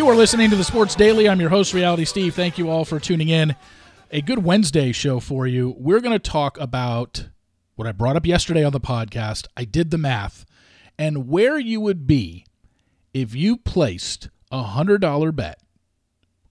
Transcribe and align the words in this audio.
You 0.00 0.08
are 0.08 0.16
listening 0.16 0.48
to 0.48 0.56
the 0.56 0.64
Sports 0.64 0.94
Daily. 0.94 1.28
I'm 1.28 1.42
your 1.42 1.50
host, 1.50 1.74
Reality 1.74 2.06
Steve. 2.06 2.34
Thank 2.34 2.56
you 2.56 2.70
all 2.70 2.86
for 2.86 2.98
tuning 2.98 3.28
in. 3.28 3.54
A 4.10 4.22
good 4.22 4.42
Wednesday 4.42 4.92
show 4.92 5.20
for 5.20 5.46
you. 5.46 5.74
We're 5.76 6.00
going 6.00 6.18
to 6.18 6.30
talk 6.30 6.58
about 6.58 7.28
what 7.74 7.86
I 7.86 7.92
brought 7.92 8.16
up 8.16 8.24
yesterday 8.24 8.64
on 8.64 8.72
the 8.72 8.80
podcast. 8.80 9.46
I 9.58 9.64
did 9.64 9.90
the 9.90 9.98
math 9.98 10.46
and 10.98 11.28
where 11.28 11.58
you 11.58 11.82
would 11.82 12.06
be 12.06 12.46
if 13.12 13.34
you 13.34 13.58
placed 13.58 14.30
a 14.50 14.62
$100 14.62 15.36
bet 15.36 15.60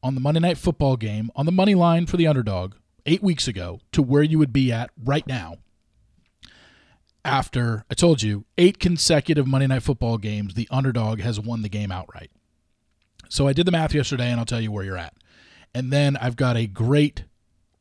on 0.03 0.13
the 0.13 0.21
Monday 0.21 0.41
Night 0.41 0.59
Football 0.59 0.95
game 0.95 1.31
on 1.35 1.47
the 1.47 1.51
money 1.51 1.73
line 1.73 2.05
for 2.05 2.17
the 2.17 2.27
underdog 2.27 2.75
eight 3.07 3.23
weeks 3.23 3.47
ago 3.47 3.79
to 3.93 4.03
where 4.03 4.21
you 4.21 4.37
would 4.37 4.53
be 4.53 4.71
at 4.71 4.91
right 5.03 5.25
now 5.25 5.55
after 7.25 7.83
I 7.89 7.95
told 7.95 8.21
you 8.21 8.45
eight 8.59 8.77
consecutive 8.79 9.47
Monday 9.47 9.65
Night 9.67 9.81
Football 9.81 10.19
games, 10.19 10.53
the 10.53 10.67
underdog 10.69 11.21
has 11.21 11.39
won 11.39 11.63
the 11.63 11.69
game 11.69 11.91
outright. 11.91 12.29
So 13.29 13.47
I 13.47 13.53
did 13.53 13.65
the 13.65 13.71
math 13.71 13.93
yesterday, 13.93 14.29
and 14.29 14.39
I'll 14.39 14.45
tell 14.45 14.59
you 14.59 14.71
where 14.71 14.83
you're 14.83 14.97
at. 14.97 15.13
And 15.73 15.93
then 15.93 16.17
I've 16.17 16.35
got 16.35 16.57
a 16.57 16.67
great 16.67 17.25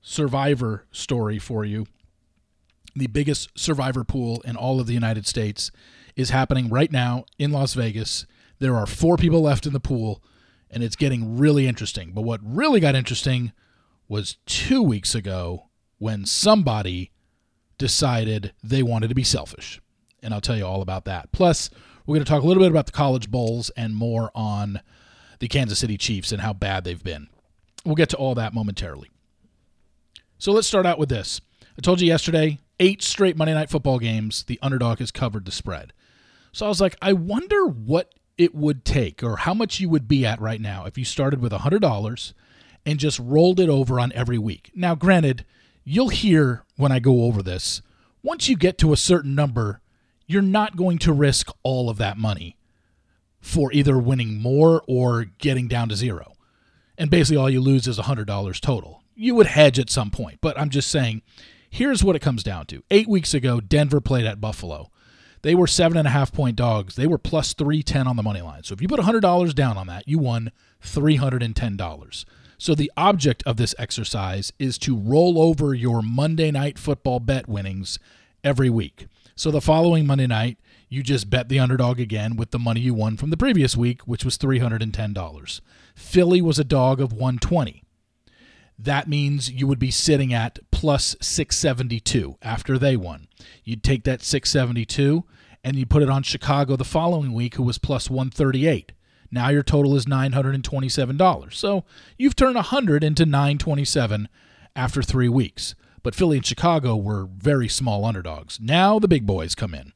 survivor 0.02 0.86
story 0.92 1.38
for 1.38 1.64
you. 1.64 1.86
The 2.94 3.06
biggest 3.06 3.58
survivor 3.58 4.04
pool 4.04 4.42
in 4.44 4.56
all 4.56 4.78
of 4.78 4.86
the 4.86 4.92
United 4.92 5.26
States 5.26 5.70
is 6.16 6.30
happening 6.30 6.68
right 6.68 6.92
now 6.92 7.24
in 7.38 7.50
Las 7.50 7.74
Vegas. 7.74 8.26
There 8.58 8.76
are 8.76 8.86
four 8.86 9.16
people 9.16 9.40
left 9.40 9.66
in 9.66 9.72
the 9.72 9.80
pool, 9.80 10.22
and 10.70 10.82
it's 10.82 10.96
getting 10.96 11.38
really 11.38 11.66
interesting. 11.66 12.12
But 12.12 12.22
what 12.22 12.40
really 12.42 12.80
got 12.80 12.94
interesting 12.94 13.52
was 14.08 14.36
two 14.46 14.82
weeks 14.82 15.14
ago 15.14 15.68
when 15.98 16.26
somebody 16.26 17.10
decided 17.78 18.52
they 18.62 18.82
wanted 18.82 19.08
to 19.08 19.14
be 19.14 19.24
selfish. 19.24 19.80
And 20.22 20.34
I'll 20.34 20.40
tell 20.40 20.56
you 20.56 20.66
all 20.66 20.82
about 20.82 21.04
that. 21.04 21.32
Plus, 21.32 21.70
we're 22.04 22.16
going 22.16 22.24
to 22.24 22.30
talk 22.30 22.42
a 22.42 22.46
little 22.46 22.62
bit 22.62 22.70
about 22.70 22.86
the 22.86 22.92
college 22.92 23.30
bowls 23.30 23.70
and 23.76 23.94
more 23.94 24.30
on 24.34 24.80
the 25.38 25.48
Kansas 25.48 25.78
City 25.78 25.96
Chiefs 25.96 26.32
and 26.32 26.40
how 26.40 26.52
bad 26.52 26.84
they've 26.84 27.02
been. 27.02 27.28
We'll 27.84 27.94
get 27.94 28.08
to 28.10 28.16
all 28.16 28.34
that 28.34 28.54
momentarily. 28.54 29.10
So 30.38 30.52
let's 30.52 30.66
start 30.66 30.86
out 30.86 30.98
with 30.98 31.08
this. 31.08 31.40
I 31.76 31.80
told 31.80 32.00
you 32.00 32.06
yesterday, 32.06 32.58
eight 32.80 33.02
straight 33.02 33.36
Monday 33.36 33.54
Night 33.54 33.70
Football 33.70 33.98
games, 33.98 34.44
the 34.44 34.58
underdog 34.62 34.98
has 34.98 35.10
covered 35.10 35.44
the 35.44 35.52
spread. 35.52 35.92
So 36.52 36.66
I 36.66 36.68
was 36.68 36.80
like, 36.80 36.96
I 37.00 37.12
wonder 37.12 37.66
what 37.66 38.12
it 38.36 38.54
would 38.54 38.84
take 38.84 39.22
or 39.22 39.38
how 39.38 39.54
much 39.54 39.80
you 39.80 39.88
would 39.88 40.08
be 40.08 40.24
at 40.24 40.40
right 40.40 40.60
now 40.60 40.84
if 40.86 40.96
you 40.96 41.04
started 41.04 41.40
with 41.40 41.52
$100 41.52 42.32
and 42.86 42.98
just 42.98 43.18
rolled 43.18 43.60
it 43.60 43.68
over 43.68 43.98
on 43.98 44.12
every 44.12 44.38
week. 44.38 44.70
Now, 44.74 44.94
granted, 44.94 45.44
you'll 45.84 46.08
hear 46.08 46.64
when 46.76 46.92
I 46.92 47.00
go 47.00 47.24
over 47.24 47.42
this, 47.42 47.82
once 48.22 48.48
you 48.48 48.56
get 48.56 48.78
to 48.78 48.92
a 48.92 48.96
certain 48.96 49.34
number, 49.34 49.80
you're 50.26 50.42
not 50.42 50.76
going 50.76 50.98
to 50.98 51.12
risk 51.12 51.50
all 51.62 51.88
of 51.88 51.98
that 51.98 52.18
money 52.18 52.57
for 53.40 53.72
either 53.72 53.98
winning 53.98 54.40
more 54.40 54.82
or 54.86 55.26
getting 55.38 55.68
down 55.68 55.88
to 55.88 55.96
zero. 55.96 56.34
And 56.96 57.10
basically, 57.10 57.36
all 57.36 57.50
you 57.50 57.60
lose 57.60 57.86
is 57.86 57.98
$100 57.98 58.60
total. 58.60 59.02
You 59.14 59.34
would 59.34 59.46
hedge 59.46 59.78
at 59.78 59.90
some 59.90 60.10
point, 60.10 60.38
but 60.40 60.58
I'm 60.58 60.70
just 60.70 60.90
saying 60.90 61.22
here's 61.70 62.02
what 62.02 62.16
it 62.16 62.22
comes 62.22 62.42
down 62.42 62.66
to. 62.66 62.82
Eight 62.90 63.08
weeks 63.08 63.34
ago, 63.34 63.60
Denver 63.60 64.00
played 64.00 64.26
at 64.26 64.40
Buffalo. 64.40 64.90
They 65.42 65.54
were 65.54 65.66
seven 65.66 65.96
and 65.96 66.08
a 66.08 66.10
half 66.10 66.32
point 66.32 66.56
dogs. 66.56 66.96
They 66.96 67.06
were 67.06 67.18
plus 67.18 67.54
310 67.54 68.06
on 68.06 68.16
the 68.16 68.22
money 68.22 68.40
line. 68.40 68.64
So 68.64 68.74
if 68.74 68.82
you 68.82 68.88
put 68.88 69.00
$100 69.00 69.54
down 69.54 69.76
on 69.76 69.86
that, 69.86 70.08
you 70.08 70.18
won 70.18 70.50
$310. 70.82 72.24
So 72.58 72.74
the 72.74 72.90
object 72.96 73.44
of 73.46 73.56
this 73.56 73.74
exercise 73.78 74.52
is 74.58 74.78
to 74.78 74.96
roll 74.96 75.40
over 75.40 75.74
your 75.74 76.02
Monday 76.02 76.50
night 76.50 76.78
football 76.78 77.20
bet 77.20 77.48
winnings 77.48 78.00
every 78.42 78.68
week. 78.68 79.06
So 79.36 79.52
the 79.52 79.60
following 79.60 80.06
Monday 80.06 80.26
night, 80.26 80.58
you 80.88 81.02
just 81.02 81.30
bet 81.30 81.48
the 81.48 81.58
underdog 81.58 82.00
again 82.00 82.36
with 82.36 82.50
the 82.50 82.58
money 82.58 82.80
you 82.80 82.94
won 82.94 83.16
from 83.16 83.30
the 83.30 83.36
previous 83.36 83.76
week, 83.76 84.02
which 84.02 84.24
was 84.24 84.38
$310. 84.38 85.60
Philly 85.94 86.40
was 86.40 86.58
a 86.58 86.64
dog 86.64 87.00
of 87.00 87.12
120. 87.12 87.82
That 88.78 89.08
means 89.08 89.50
you 89.50 89.66
would 89.66 89.78
be 89.78 89.90
sitting 89.90 90.32
at 90.32 90.58
plus 90.70 91.16
672 91.20 92.36
after 92.42 92.78
they 92.78 92.96
won. 92.96 93.26
You'd 93.64 93.82
take 93.82 94.04
that 94.04 94.22
672 94.22 95.24
and 95.64 95.76
you 95.76 95.84
put 95.84 96.02
it 96.02 96.08
on 96.08 96.22
Chicago 96.22 96.76
the 96.76 96.84
following 96.84 97.32
week, 97.32 97.56
who 97.56 97.64
was 97.64 97.78
plus 97.78 98.08
138. 98.08 98.92
Now 99.30 99.48
your 99.48 99.64
total 99.64 99.96
is 99.96 100.06
$927. 100.06 101.52
So 101.52 101.84
you've 102.16 102.36
turned 102.36 102.54
100 102.54 103.02
into 103.02 103.26
927 103.26 104.28
after 104.76 105.02
3 105.02 105.28
weeks. 105.28 105.74
But 106.02 106.14
Philly 106.14 106.36
and 106.36 106.46
Chicago 106.46 106.96
were 106.96 107.28
very 107.36 107.68
small 107.68 108.04
underdogs. 108.04 108.60
Now 108.60 108.98
the 109.00 109.08
big 109.08 109.26
boys 109.26 109.56
come 109.56 109.74
in. 109.74 109.92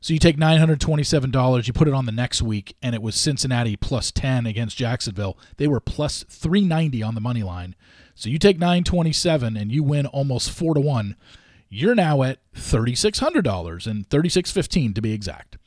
So 0.00 0.12
you 0.12 0.18
take 0.18 0.36
$927, 0.36 1.66
you 1.66 1.72
put 1.72 1.88
it 1.88 1.94
on 1.94 2.06
the 2.06 2.12
next 2.12 2.40
week, 2.40 2.76
and 2.80 2.94
it 2.94 3.02
was 3.02 3.16
Cincinnati 3.16 3.76
plus 3.76 4.12
10 4.12 4.46
against 4.46 4.76
Jacksonville. 4.76 5.36
They 5.56 5.66
were 5.66 5.80
plus 5.80 6.24
390 6.28 7.02
on 7.02 7.14
the 7.14 7.20
money 7.20 7.42
line. 7.42 7.74
So 8.14 8.28
you 8.28 8.38
take 8.38 8.58
927 8.58 9.56
and 9.56 9.72
you 9.72 9.82
win 9.82 10.06
almost 10.06 10.50
4 10.50 10.74
to 10.74 10.80
1. 10.80 11.16
You're 11.68 11.94
now 11.94 12.22
at 12.22 12.38
$3600 12.54 13.86
and 13.86 14.08
3615 14.08 14.94
to 14.94 15.02
be 15.02 15.12
exact. 15.12 15.58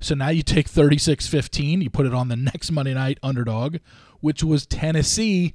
So 0.00 0.14
now 0.14 0.28
you 0.28 0.42
take 0.42 0.68
3615, 0.68 1.80
you 1.80 1.90
put 1.90 2.06
it 2.06 2.14
on 2.14 2.28
the 2.28 2.36
next 2.36 2.70
Monday 2.70 2.94
night 2.94 3.18
underdog, 3.22 3.78
which 4.20 4.42
was 4.44 4.66
Tennessee. 4.66 5.54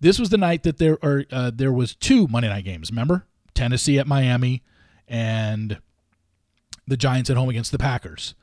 This 0.00 0.18
was 0.18 0.30
the 0.30 0.38
night 0.38 0.62
that 0.62 0.78
there 0.78 0.98
are 1.04 1.24
uh, 1.30 1.50
there 1.54 1.72
was 1.72 1.94
two 1.94 2.28
Monday 2.28 2.48
night 2.48 2.64
games, 2.64 2.90
remember? 2.90 3.26
Tennessee 3.54 3.98
at 3.98 4.06
Miami 4.06 4.62
and 5.06 5.78
the 6.88 6.96
Giants 6.96 7.30
at 7.30 7.36
home 7.36 7.48
against 7.48 7.72
the 7.72 7.78
Packers. 7.78 8.34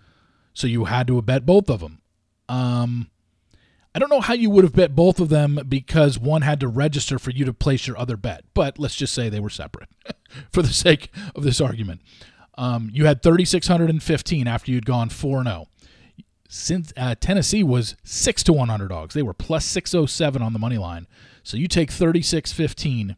So 0.54 0.68
you 0.68 0.86
had 0.86 1.08
to 1.08 1.16
have 1.16 1.26
bet 1.26 1.46
both 1.46 1.70
of 1.70 1.82
them. 1.82 2.02
Um, 2.48 3.10
I 3.94 4.00
don't 4.00 4.10
know 4.10 4.22
how 4.22 4.34
you 4.34 4.50
would 4.50 4.64
have 4.64 4.74
bet 4.74 4.94
both 4.94 5.20
of 5.20 5.30
them 5.30 5.60
because 5.68 6.20
one 6.20 6.42
had 6.42 6.60
to 6.60 6.68
register 6.68 7.18
for 7.18 7.32
you 7.32 7.46
to 7.46 7.54
place 7.54 7.88
your 7.88 7.98
other 7.98 8.18
bet, 8.18 8.44
but 8.54 8.78
let's 8.78 8.96
just 8.96 9.14
say 9.14 9.30
they 9.30 9.40
were 9.40 9.50
separate 9.50 9.90
for 10.52 10.62
the 10.62 10.74
sake 10.74 11.10
of 11.34 11.44
this 11.44 11.62
argument. 11.62 12.02
Um, 12.58 12.90
you 12.94 13.06
had 13.06 13.24
3,615 13.24 14.48
after 14.48 14.72
you'd 14.72 14.86
gone 14.86 15.10
4 15.10 15.44
0. 15.44 15.68
Since 16.48 16.94
uh, 16.96 17.16
Tennessee 17.20 17.64
was 17.64 17.96
6 18.04 18.44
to 18.44 18.54
1 18.54 18.70
underdogs, 18.70 19.14
they 19.14 19.24
were 19.24 19.34
plus 19.34 19.66
607 19.66 20.42
on 20.42 20.54
the 20.54 20.60
money 20.60 20.78
line. 20.78 21.08
So 21.44 21.58
you 21.58 21.68
take 21.68 21.92
3615 21.92 23.16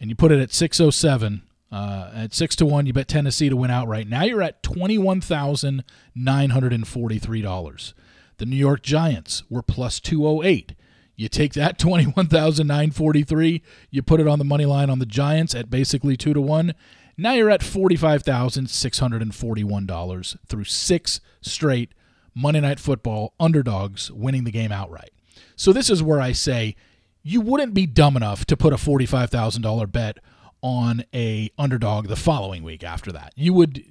and 0.00 0.10
you 0.10 0.16
put 0.16 0.32
it 0.32 0.40
at 0.40 0.52
607 0.52 1.42
uh, 1.74 2.12
at 2.14 2.32
six 2.32 2.54
to 2.54 2.64
one, 2.64 2.86
you 2.86 2.92
bet 2.92 3.08
Tennessee 3.08 3.48
to 3.48 3.56
win 3.56 3.68
outright. 3.68 4.06
Now 4.06 4.22
you're 4.22 4.42
at 4.42 4.62
twenty-one 4.62 5.20
thousand 5.20 5.82
nine 6.14 6.50
hundred 6.50 6.72
and 6.72 6.86
forty-three 6.86 7.42
dollars. 7.42 7.94
The 8.36 8.46
New 8.46 8.54
York 8.54 8.82
Giants 8.82 9.42
were 9.50 9.60
plus 9.60 9.98
two 9.98 10.24
hundred 10.24 10.46
eight. 10.46 10.74
You 11.16 11.28
take 11.28 11.52
that 11.54 11.76
twenty-one 11.80 12.28
thousand 12.28 12.68
nine 12.68 12.92
forty-three, 12.92 13.60
you 13.90 14.02
put 14.02 14.20
it 14.20 14.28
on 14.28 14.38
the 14.38 14.44
money 14.44 14.66
line 14.66 14.88
on 14.88 15.00
the 15.00 15.04
Giants 15.06 15.52
at 15.52 15.68
basically 15.68 16.16
two 16.16 16.32
to 16.32 16.40
one. 16.40 16.74
Now 17.18 17.32
you're 17.32 17.50
at 17.50 17.64
forty-five 17.64 18.22
thousand 18.22 18.70
six 18.70 19.00
hundred 19.00 19.20
and 19.22 19.34
forty-one 19.34 19.84
dollars 19.84 20.36
through 20.46 20.64
six 20.64 21.20
straight 21.40 21.90
Monday 22.36 22.60
Night 22.60 22.78
Football 22.78 23.34
underdogs 23.40 24.12
winning 24.12 24.44
the 24.44 24.52
game 24.52 24.70
outright. 24.70 25.10
So 25.56 25.72
this 25.72 25.90
is 25.90 26.04
where 26.04 26.20
I 26.20 26.30
say 26.30 26.76
you 27.24 27.40
wouldn't 27.40 27.74
be 27.74 27.86
dumb 27.86 28.16
enough 28.16 28.44
to 28.44 28.56
put 28.56 28.72
a 28.72 28.78
forty-five 28.78 29.30
thousand 29.30 29.62
dollar 29.62 29.88
bet 29.88 30.18
on 30.64 31.04
a 31.14 31.50
underdog 31.58 32.08
the 32.08 32.16
following 32.16 32.62
week 32.62 32.82
after 32.82 33.12
that. 33.12 33.34
You 33.36 33.52
would 33.52 33.84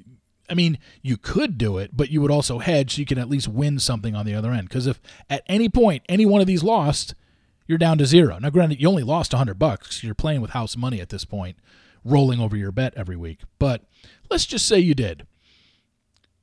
I 0.50 0.56
mean, 0.56 0.80
you 1.02 1.16
could 1.16 1.58
do 1.58 1.78
it, 1.78 1.96
but 1.96 2.10
you 2.10 2.20
would 2.22 2.32
also 2.32 2.60
hedge 2.60 2.96
so 2.96 3.00
you 3.00 3.06
can 3.06 3.20
at 3.20 3.30
least 3.30 3.48
win 3.48 3.80
something 3.80 4.14
on 4.14 4.26
the 4.26 4.36
other 4.36 4.52
end. 4.52 4.68
Because 4.68 4.88
if 4.88 5.00
at 5.30 5.44
any 5.48 5.70
point 5.70 6.04
any 6.10 6.26
one 6.26 6.42
of 6.42 6.48
these 6.48 6.64
lost, 6.64 7.16
you're 7.66 7.78
down 7.78 7.98
to 8.00 8.06
zero. 8.06 8.38
Now, 8.40 8.50
granted, 8.50 8.82
you 8.82 8.90
only 8.90 9.04
lost 9.04 9.32
100 9.32 9.58
bucks. 9.58 10.04
You're 10.04 10.16
playing 10.16 10.42
with 10.42 10.52
house 10.52 10.76
money 10.76 11.00
at 11.00 11.08
this 11.10 11.24
point, 11.24 11.56
rolling 12.04 12.42
over 12.42 12.58
your 12.58 12.74
bet 12.74 12.94
every 12.98 13.16
week. 13.16 13.40
But 13.58 13.84
let's 14.30 14.46
just 14.46 14.68
say 14.68 14.80
you 14.80 14.96
did. 14.96 15.26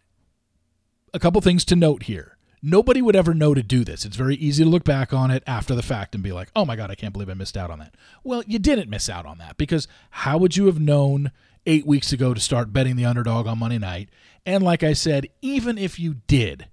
a 1.13 1.19
couple 1.19 1.41
things 1.41 1.65
to 1.65 1.75
note 1.75 2.03
here. 2.03 2.37
Nobody 2.65 3.01
would 3.01 3.15
ever 3.15 3.33
know 3.33 3.53
to 3.53 3.61
do 3.61 3.83
this. 3.83 4.05
It's 4.05 4.15
very 4.15 4.35
easy 4.35 4.63
to 4.63 4.69
look 4.69 4.85
back 4.85 5.11
on 5.11 5.31
it 5.31 5.43
after 5.45 5.75
the 5.75 5.81
fact 5.81 6.15
and 6.15 6.23
be 6.23 6.31
like, 6.31 6.49
oh 6.55 6.63
my 6.63 6.77
God, 6.77 6.89
I 6.89 6.95
can't 6.95 7.11
believe 7.11 7.29
I 7.29 7.33
missed 7.33 7.57
out 7.57 7.69
on 7.69 7.79
that. 7.79 7.95
Well, 8.23 8.41
you 8.47 8.57
didn't 8.57 8.89
miss 8.89 9.09
out 9.09 9.25
on 9.25 9.37
that 9.39 9.57
because 9.57 9.87
how 10.11 10.37
would 10.37 10.55
you 10.55 10.67
have 10.67 10.79
known 10.79 11.31
eight 11.65 11.85
weeks 11.85 12.11
ago 12.11 12.33
to 12.33 12.39
start 12.39 12.73
betting 12.73 12.95
the 12.95 13.05
underdog 13.05 13.47
on 13.47 13.59
Monday 13.59 13.77
night. 13.77 14.09
And 14.45 14.63
like 14.63 14.83
I 14.83 14.93
said, 14.93 15.27
even 15.41 15.77
if 15.77 15.99
you 15.99 16.15
did, 16.27 16.67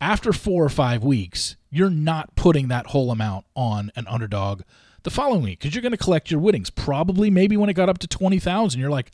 after 0.00 0.32
four 0.32 0.64
or 0.64 0.68
five 0.68 1.02
weeks, 1.02 1.56
you're 1.70 1.90
not 1.90 2.36
putting 2.36 2.68
that 2.68 2.88
whole 2.88 3.10
amount 3.10 3.46
on 3.54 3.90
an 3.96 4.06
underdog 4.06 4.62
the 5.02 5.10
following 5.10 5.42
week 5.42 5.58
because 5.58 5.74
you're 5.74 5.82
going 5.82 5.92
to 5.92 5.98
collect 5.98 6.30
your 6.30 6.40
winnings. 6.40 6.70
Probably, 6.70 7.30
maybe 7.30 7.56
when 7.56 7.70
it 7.70 7.74
got 7.74 7.88
up 7.88 7.98
to 7.98 8.06
20,000, 8.06 8.80
you're 8.80 8.90
like, 8.90 9.10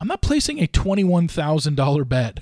I'm 0.00 0.08
not 0.08 0.22
placing 0.22 0.58
a 0.62 0.66
$21,000 0.66 2.08
bet 2.08 2.40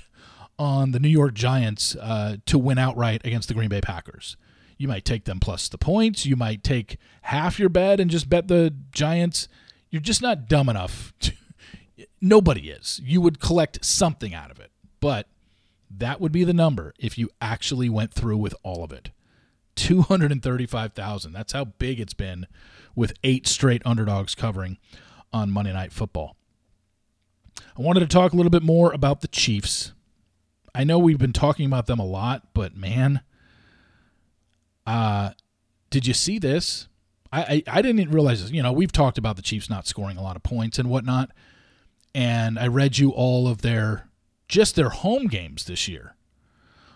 on 0.57 0.91
the 0.91 0.99
New 0.99 1.09
York 1.09 1.33
Giants 1.33 1.95
uh, 1.95 2.37
to 2.45 2.57
win 2.57 2.77
outright 2.77 3.25
against 3.25 3.47
the 3.47 3.53
Green 3.53 3.69
Bay 3.69 3.81
Packers. 3.81 4.37
You 4.77 4.87
might 4.87 5.05
take 5.05 5.25
them 5.25 5.39
plus 5.39 5.69
the 5.69 5.77
points. 5.77 6.25
You 6.25 6.35
might 6.35 6.63
take 6.63 6.97
half 7.23 7.59
your 7.59 7.69
bet 7.69 7.99
and 7.99 8.11
just 8.11 8.29
bet 8.29 8.47
the 8.47 8.73
Giants. 8.91 9.47
You're 9.89 10.01
just 10.01 10.21
not 10.21 10.49
dumb 10.49 10.67
enough. 10.67 11.13
To, 11.21 11.33
nobody 12.21 12.69
is. 12.69 12.99
You 13.03 13.21
would 13.21 13.39
collect 13.39 13.85
something 13.85 14.33
out 14.33 14.51
of 14.51 14.59
it. 14.59 14.71
But 14.99 15.27
that 15.89 16.19
would 16.19 16.31
be 16.31 16.43
the 16.43 16.53
number 16.53 16.93
if 16.99 17.17
you 17.17 17.29
actually 17.39 17.89
went 17.89 18.13
through 18.13 18.37
with 18.37 18.55
all 18.63 18.83
of 18.83 18.91
it. 18.91 19.11
235,000. 19.75 21.31
That's 21.31 21.53
how 21.53 21.65
big 21.65 21.99
it's 21.99 22.13
been 22.13 22.47
with 22.95 23.13
eight 23.23 23.47
straight 23.47 23.81
underdogs 23.85 24.35
covering 24.35 24.77
on 25.31 25.51
Monday 25.51 25.73
Night 25.73 25.91
Football. 25.91 26.35
I 27.77 27.81
wanted 27.81 28.01
to 28.01 28.07
talk 28.07 28.33
a 28.33 28.35
little 28.35 28.49
bit 28.49 28.63
more 28.63 28.91
about 28.91 29.21
the 29.21 29.27
Chiefs. 29.27 29.93
I 30.73 30.83
know 30.83 30.99
we've 30.99 31.19
been 31.19 31.33
talking 31.33 31.65
about 31.65 31.87
them 31.87 31.99
a 31.99 32.05
lot, 32.05 32.47
but 32.53 32.75
man, 32.75 33.21
uh, 34.85 35.31
did 35.89 36.05
you 36.05 36.13
see 36.13 36.39
this? 36.39 36.87
I, 37.31 37.41
I, 37.41 37.63
I 37.77 37.81
didn't 37.81 38.11
realize 38.11 38.41
this. 38.41 38.51
You 38.51 38.63
know, 38.63 38.71
we've 38.71 38.91
talked 38.91 39.17
about 39.17 39.35
the 39.35 39.41
Chiefs 39.41 39.69
not 39.69 39.87
scoring 39.87 40.17
a 40.17 40.21
lot 40.21 40.35
of 40.35 40.43
points 40.43 40.79
and 40.79 40.89
whatnot, 40.89 41.31
and 42.13 42.59
I 42.59 42.67
read 42.67 42.97
you 42.97 43.11
all 43.11 43.47
of 43.47 43.61
their 43.61 44.09
just 44.47 44.75
their 44.75 44.89
home 44.89 45.27
games 45.27 45.65
this 45.65 45.87
year 45.87 46.15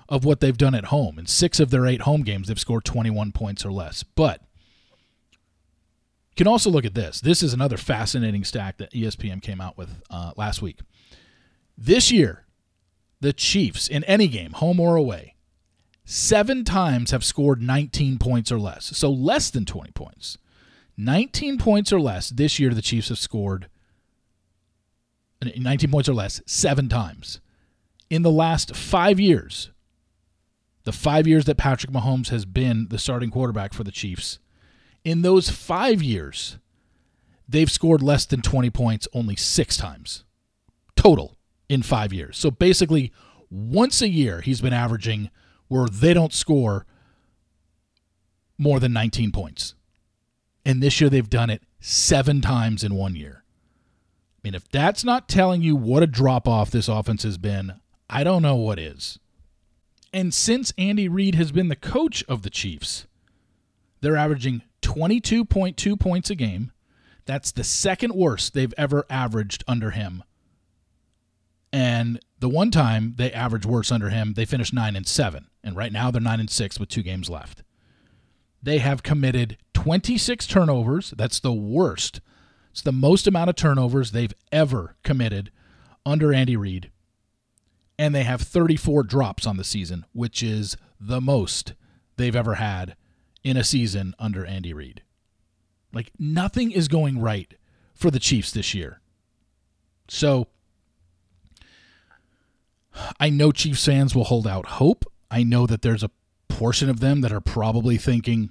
of 0.07 0.25
what 0.25 0.39
they've 0.39 0.57
done 0.57 0.75
at 0.75 0.85
home. 0.85 1.19
In 1.19 1.25
six 1.25 1.59
of 1.59 1.69
their 1.69 1.85
eight 1.85 2.01
home 2.01 2.23
games, 2.23 2.47
they've 2.47 2.59
scored 2.59 2.83
21 2.83 3.31
points 3.31 3.65
or 3.65 3.71
less. 3.71 4.03
But 4.03 4.41
can 6.39 6.47
also 6.47 6.69
look 6.69 6.85
at 6.85 6.93
this. 6.93 7.19
This 7.19 7.43
is 7.43 7.53
another 7.53 7.75
fascinating 7.75 8.45
stack 8.45 8.77
that 8.77 8.93
ESPN 8.93 9.41
came 9.41 9.59
out 9.59 9.77
with 9.77 10.01
uh, 10.09 10.31
last 10.37 10.61
week. 10.61 10.79
This 11.77 12.13
year, 12.13 12.45
the 13.19 13.33
Chiefs 13.33 13.89
in 13.89 14.05
any 14.05 14.29
game, 14.29 14.53
home 14.53 14.79
or 14.79 14.95
away, 14.95 15.35
seven 16.05 16.63
times 16.63 17.11
have 17.11 17.25
scored 17.25 17.61
19 17.61 18.19
points 18.19 18.53
or 18.53 18.57
less. 18.57 18.85
So 18.97 19.11
less 19.11 19.49
than 19.49 19.65
20 19.65 19.91
points. 19.91 20.37
19 20.95 21.57
points 21.57 21.91
or 21.91 21.99
less 21.99 22.29
this 22.29 22.57
year, 22.57 22.73
the 22.73 22.81
Chiefs 22.81 23.09
have 23.09 23.19
scored 23.19 23.67
19 25.43 25.91
points 25.91 26.07
or 26.07 26.13
less 26.13 26.41
seven 26.45 26.87
times. 26.87 27.41
In 28.09 28.21
the 28.21 28.31
last 28.31 28.77
five 28.77 29.19
years, 29.19 29.71
the 30.85 30.93
five 30.93 31.27
years 31.27 31.43
that 31.43 31.57
Patrick 31.57 31.91
Mahomes 31.91 32.29
has 32.29 32.45
been 32.45 32.87
the 32.89 32.97
starting 32.97 33.29
quarterback 33.29 33.73
for 33.73 33.83
the 33.83 33.91
Chiefs, 33.91 34.39
in 35.09 35.23
those 35.23 35.49
five 35.49 36.03
years, 36.03 36.59
they've 37.47 37.71
scored 37.71 38.03
less 38.03 38.27
than 38.27 38.43
20 38.43 38.69
points 38.69 39.07
only 39.11 39.35
six 39.35 39.75
times 39.75 40.23
total 40.95 41.35
in 41.67 41.81
five 41.81 42.13
years. 42.13 42.37
So 42.37 42.51
basically, 42.51 43.11
once 43.49 44.03
a 44.03 44.07
year, 44.07 44.41
he's 44.41 44.61
been 44.61 44.73
averaging 44.73 45.31
where 45.67 45.87
they 45.87 46.13
don't 46.13 46.31
score 46.31 46.85
more 48.59 48.79
than 48.79 48.93
19 48.93 49.31
points. 49.31 49.73
And 50.63 50.83
this 50.83 51.01
year, 51.01 51.09
they've 51.09 51.29
done 51.29 51.49
it 51.49 51.63
seven 51.79 52.39
times 52.39 52.83
in 52.83 52.93
one 52.93 53.15
year. 53.15 53.43
I 54.37 54.39
mean, 54.43 54.53
if 54.53 54.69
that's 54.69 55.03
not 55.03 55.27
telling 55.27 55.63
you 55.63 55.75
what 55.75 56.03
a 56.03 56.07
drop 56.07 56.47
off 56.47 56.69
this 56.69 56.87
offense 56.87 57.23
has 57.23 57.39
been, 57.39 57.79
I 58.09 58.23
don't 58.23 58.43
know 58.43 58.55
what 58.55 58.77
is. 58.77 59.17
And 60.13 60.35
since 60.35 60.71
Andy 60.77 61.07
Reid 61.07 61.33
has 61.33 61.51
been 61.51 61.69
the 61.69 61.75
coach 61.75 62.23
of 62.27 62.43
the 62.43 62.49
Chiefs, 62.51 63.07
they're 64.01 64.15
averaging 64.15 64.61
22.2 64.81 65.99
points 65.99 66.29
a 66.29 66.35
game. 66.35 66.71
That's 67.25 67.51
the 67.51 67.63
second 67.63 68.13
worst 68.13 68.53
they've 68.53 68.73
ever 68.77 69.05
averaged 69.09 69.63
under 69.67 69.91
him. 69.91 70.23
And 71.71 72.19
the 72.39 72.49
one 72.49 72.71
time 72.71 73.13
they 73.17 73.31
averaged 73.31 73.65
worse 73.65 73.91
under 73.91 74.09
him, 74.09 74.33
they 74.33 74.45
finished 74.45 74.73
9 74.73 74.95
and 74.95 75.07
7. 75.07 75.47
And 75.63 75.75
right 75.75 75.91
now 75.91 76.09
they're 76.09 76.21
9 76.21 76.39
and 76.39 76.49
6 76.49 76.79
with 76.79 76.89
two 76.89 77.03
games 77.03 77.29
left. 77.29 77.63
They 78.61 78.79
have 78.79 79.03
committed 79.03 79.57
26 79.73 80.47
turnovers. 80.47 81.13
That's 81.15 81.39
the 81.39 81.53
worst. 81.53 82.21
It's 82.71 82.81
the 82.81 82.91
most 82.91 83.27
amount 83.27 83.49
of 83.49 83.55
turnovers 83.55 84.11
they've 84.11 84.33
ever 84.51 84.95
committed 85.03 85.51
under 86.05 86.33
Andy 86.33 86.57
Reid 86.57 86.91
and 87.99 88.15
they 88.15 88.23
have 88.23 88.41
34 88.41 89.03
drops 89.03 89.45
on 89.45 89.57
the 89.57 89.63
season, 89.65 90.05
which 90.13 90.41
is 90.41 90.77
the 91.01 91.19
most 91.19 91.73
they've 92.15 92.35
ever 92.35 92.55
had 92.55 92.95
in 93.43 93.57
a 93.57 93.63
season 93.63 94.15
under 94.19 94.45
Andy 94.45 94.73
Reid. 94.73 95.01
Like 95.93 96.11
nothing 96.19 96.71
is 96.71 96.87
going 96.87 97.19
right 97.19 97.53
for 97.93 98.11
the 98.11 98.19
Chiefs 98.19 98.51
this 98.51 98.73
year. 98.73 99.01
So 100.07 100.47
I 103.19 103.29
know 103.29 103.51
Chiefs 103.51 103.85
fans 103.85 104.15
will 104.15 104.25
hold 104.25 104.47
out 104.47 104.65
hope. 104.65 105.05
I 105.31 105.43
know 105.43 105.67
that 105.67 105.81
there's 105.81 106.03
a 106.03 106.11
portion 106.47 106.89
of 106.89 106.99
them 106.99 107.21
that 107.21 107.31
are 107.31 107.41
probably 107.41 107.97
thinking, 107.97 108.49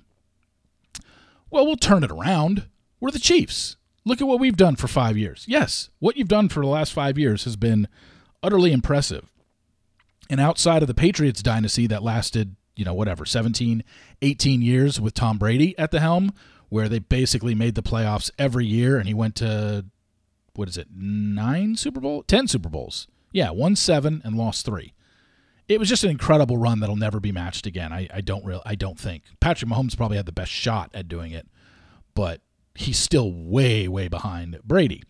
well, 1.50 1.66
we'll 1.66 1.76
turn 1.76 2.04
it 2.04 2.10
around. 2.10 2.68
We're 3.00 3.10
the 3.10 3.18
Chiefs. 3.18 3.76
Look 4.04 4.20
at 4.20 4.26
what 4.26 4.40
we've 4.40 4.56
done 4.56 4.76
for 4.76 4.88
five 4.88 5.16
years. 5.16 5.44
Yes, 5.48 5.90
what 5.98 6.16
you've 6.16 6.28
done 6.28 6.48
for 6.48 6.60
the 6.60 6.68
last 6.68 6.92
five 6.92 7.18
years 7.18 7.44
has 7.44 7.56
been 7.56 7.88
utterly 8.42 8.72
impressive. 8.72 9.30
And 10.30 10.40
outside 10.40 10.82
of 10.82 10.88
the 10.88 10.94
Patriots 10.94 11.42
dynasty 11.42 11.86
that 11.88 12.02
lasted, 12.02 12.56
you 12.78 12.84
know, 12.84 12.94
whatever, 12.94 13.26
17, 13.26 13.82
18 14.22 14.62
years 14.62 15.00
with 15.00 15.12
Tom 15.12 15.36
Brady 15.36 15.76
at 15.78 15.90
the 15.90 16.00
helm, 16.00 16.32
where 16.68 16.88
they 16.88 17.00
basically 17.00 17.54
made 17.54 17.74
the 17.74 17.82
playoffs 17.82 18.30
every 18.38 18.64
year 18.64 18.98
and 18.98 19.08
he 19.08 19.14
went 19.14 19.34
to, 19.36 19.84
what 20.54 20.68
is 20.68 20.78
it, 20.78 20.86
nine 20.94 21.76
Super 21.76 22.00
Bowl? 22.00 22.22
10 22.22 22.46
Super 22.46 22.68
Bowls. 22.68 23.08
Yeah, 23.32 23.50
won 23.50 23.74
seven 23.74 24.22
and 24.24 24.36
lost 24.36 24.64
three. 24.64 24.94
It 25.66 25.80
was 25.80 25.88
just 25.88 26.04
an 26.04 26.10
incredible 26.10 26.56
run 26.56 26.80
that'll 26.80 26.96
never 26.96 27.20
be 27.20 27.32
matched 27.32 27.66
again. 27.66 27.92
I, 27.92 28.08
I 28.14 28.20
don't 28.20 28.44
real 28.44 28.62
I 28.64 28.74
don't 28.74 28.98
think. 28.98 29.24
Patrick 29.40 29.70
Mahomes 29.70 29.96
probably 29.96 30.16
had 30.16 30.26
the 30.26 30.32
best 30.32 30.50
shot 30.50 30.90
at 30.94 31.08
doing 31.08 31.32
it, 31.32 31.46
but 32.14 32.40
he's 32.74 32.96
still 32.96 33.30
way, 33.32 33.88
way 33.88 34.08
behind 34.08 34.60
Brady. 34.64 35.02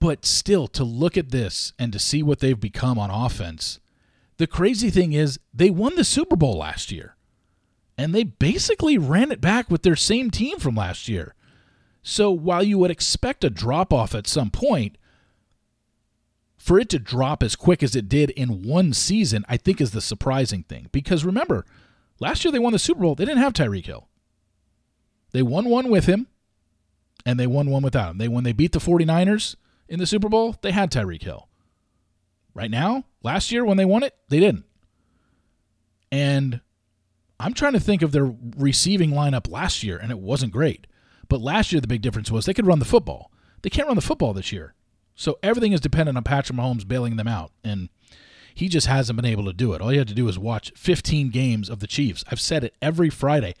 But 0.00 0.24
still, 0.24 0.66
to 0.68 0.84
look 0.84 1.16
at 1.16 1.30
this 1.30 1.72
and 1.78 1.92
to 1.92 1.98
see 1.98 2.22
what 2.22 2.40
they've 2.40 2.58
become 2.58 2.98
on 2.98 3.10
offense, 3.10 3.80
the 4.36 4.46
crazy 4.46 4.90
thing 4.90 5.12
is, 5.12 5.38
they 5.52 5.70
won 5.70 5.94
the 5.96 6.04
Super 6.04 6.36
Bowl 6.36 6.58
last 6.58 6.90
year, 6.90 7.16
and 7.96 8.14
they 8.14 8.24
basically 8.24 8.98
ran 8.98 9.30
it 9.30 9.40
back 9.40 9.70
with 9.70 9.82
their 9.82 9.96
same 9.96 10.30
team 10.30 10.58
from 10.58 10.74
last 10.74 11.08
year. 11.08 11.34
So 12.02 12.30
while 12.30 12.62
you 12.62 12.78
would 12.78 12.90
expect 12.90 13.44
a 13.44 13.50
drop 13.50 13.92
off 13.92 14.14
at 14.14 14.26
some 14.26 14.50
point, 14.50 14.98
for 16.56 16.78
it 16.78 16.88
to 16.90 16.98
drop 16.98 17.42
as 17.42 17.56
quick 17.56 17.82
as 17.82 17.94
it 17.94 18.08
did 18.08 18.30
in 18.30 18.62
one 18.62 18.92
season, 18.92 19.44
I 19.48 19.56
think 19.56 19.80
is 19.80 19.90
the 19.90 20.00
surprising 20.00 20.62
thing. 20.62 20.88
Because 20.92 21.24
remember, 21.24 21.64
last 22.20 22.44
year 22.44 22.52
they 22.52 22.58
won 22.58 22.72
the 22.72 22.78
Super 22.78 23.02
Bowl, 23.02 23.14
they 23.14 23.24
didn't 23.24 23.42
have 23.42 23.52
Tyreek 23.52 23.86
Hill. 23.86 24.08
They 25.32 25.42
won 25.42 25.68
one 25.68 25.90
with 25.90 26.06
him, 26.06 26.28
and 27.26 27.38
they 27.38 27.46
won 27.46 27.68
one 27.68 27.82
without 27.82 28.12
him. 28.12 28.18
They 28.18 28.28
when 28.28 28.44
they 28.44 28.52
beat 28.52 28.72
the 28.72 28.78
49ers 28.78 29.56
in 29.88 29.98
the 29.98 30.06
Super 30.06 30.28
Bowl, 30.28 30.56
they 30.62 30.72
had 30.72 30.90
Tyreek 30.90 31.22
Hill. 31.22 31.48
Right 32.54 32.70
now, 32.70 33.04
last 33.22 33.50
year 33.50 33.64
when 33.64 33.76
they 33.76 33.84
won 33.84 34.02
it, 34.02 34.14
they 34.28 34.40
didn't. 34.40 34.64
And 36.12 36.60
I'm 37.40 37.54
trying 37.54 37.72
to 37.72 37.80
think 37.80 38.02
of 38.02 38.12
their 38.12 38.32
receiving 38.56 39.10
lineup 39.10 39.50
last 39.50 39.82
year, 39.82 39.98
and 39.98 40.10
it 40.12 40.20
wasn't 40.20 40.52
great. 40.52 40.86
But 41.28 41.40
last 41.40 41.72
year, 41.72 41.80
the 41.80 41.88
big 41.88 42.02
difference 42.02 42.30
was 42.30 42.46
they 42.46 42.54
could 42.54 42.66
run 42.66 42.78
the 42.78 42.84
football. 42.84 43.32
They 43.62 43.70
can't 43.70 43.88
run 43.88 43.96
the 43.96 44.02
football 44.02 44.32
this 44.32 44.52
year. 44.52 44.74
So 45.16 45.38
everything 45.42 45.72
is 45.72 45.80
dependent 45.80 46.16
on 46.16 46.24
Patrick 46.24 46.56
Mahomes 46.56 46.86
bailing 46.86 47.16
them 47.16 47.28
out. 47.28 47.50
And 47.64 47.88
he 48.54 48.68
just 48.68 48.86
hasn't 48.86 49.16
been 49.16 49.24
able 49.24 49.44
to 49.46 49.52
do 49.52 49.72
it. 49.72 49.80
All 49.80 49.92
you 49.92 49.98
had 49.98 50.08
to 50.08 50.14
do 50.14 50.28
is 50.28 50.38
watch 50.38 50.72
15 50.76 51.30
games 51.30 51.68
of 51.68 51.80
the 51.80 51.86
Chiefs. 51.86 52.24
I've 52.30 52.40
said 52.40 52.62
it 52.62 52.74
every 52.80 53.10
Friday. 53.10 53.54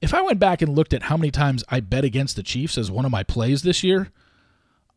If 0.00 0.14
I 0.14 0.22
went 0.22 0.38
back 0.38 0.62
and 0.62 0.74
looked 0.76 0.92
at 0.92 1.04
how 1.04 1.16
many 1.16 1.30
times 1.30 1.64
I 1.68 1.80
bet 1.80 2.04
against 2.04 2.36
the 2.36 2.42
Chiefs 2.42 2.78
as 2.78 2.90
one 2.90 3.04
of 3.04 3.10
my 3.10 3.22
plays 3.22 3.62
this 3.62 3.82
year, 3.82 4.12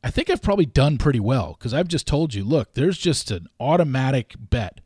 I 0.03 0.11
think 0.11 0.29
I've 0.29 0.41
probably 0.41 0.65
done 0.65 0.97
pretty 0.97 1.19
well 1.19 1.55
because 1.57 1.73
I've 1.73 1.87
just 1.87 2.07
told 2.07 2.33
you, 2.33 2.43
look, 2.43 2.73
there's 2.73 2.97
just 2.97 3.31
an 3.31 3.47
automatic 3.59 4.35
bet. 4.39 4.79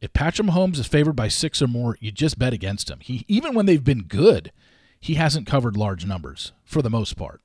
If 0.00 0.12
Patrick 0.12 0.46
Mahomes 0.46 0.78
is 0.78 0.86
favored 0.86 1.16
by 1.16 1.26
six 1.26 1.60
or 1.60 1.66
more, 1.66 1.96
you 2.00 2.12
just 2.12 2.38
bet 2.38 2.52
against 2.52 2.88
him. 2.88 3.00
He 3.00 3.24
even 3.26 3.54
when 3.54 3.66
they've 3.66 3.82
been 3.82 4.04
good, 4.04 4.52
he 5.00 5.14
hasn't 5.14 5.46
covered 5.46 5.76
large 5.76 6.06
numbers 6.06 6.52
for 6.64 6.82
the 6.82 6.90
most 6.90 7.16
part. 7.16 7.40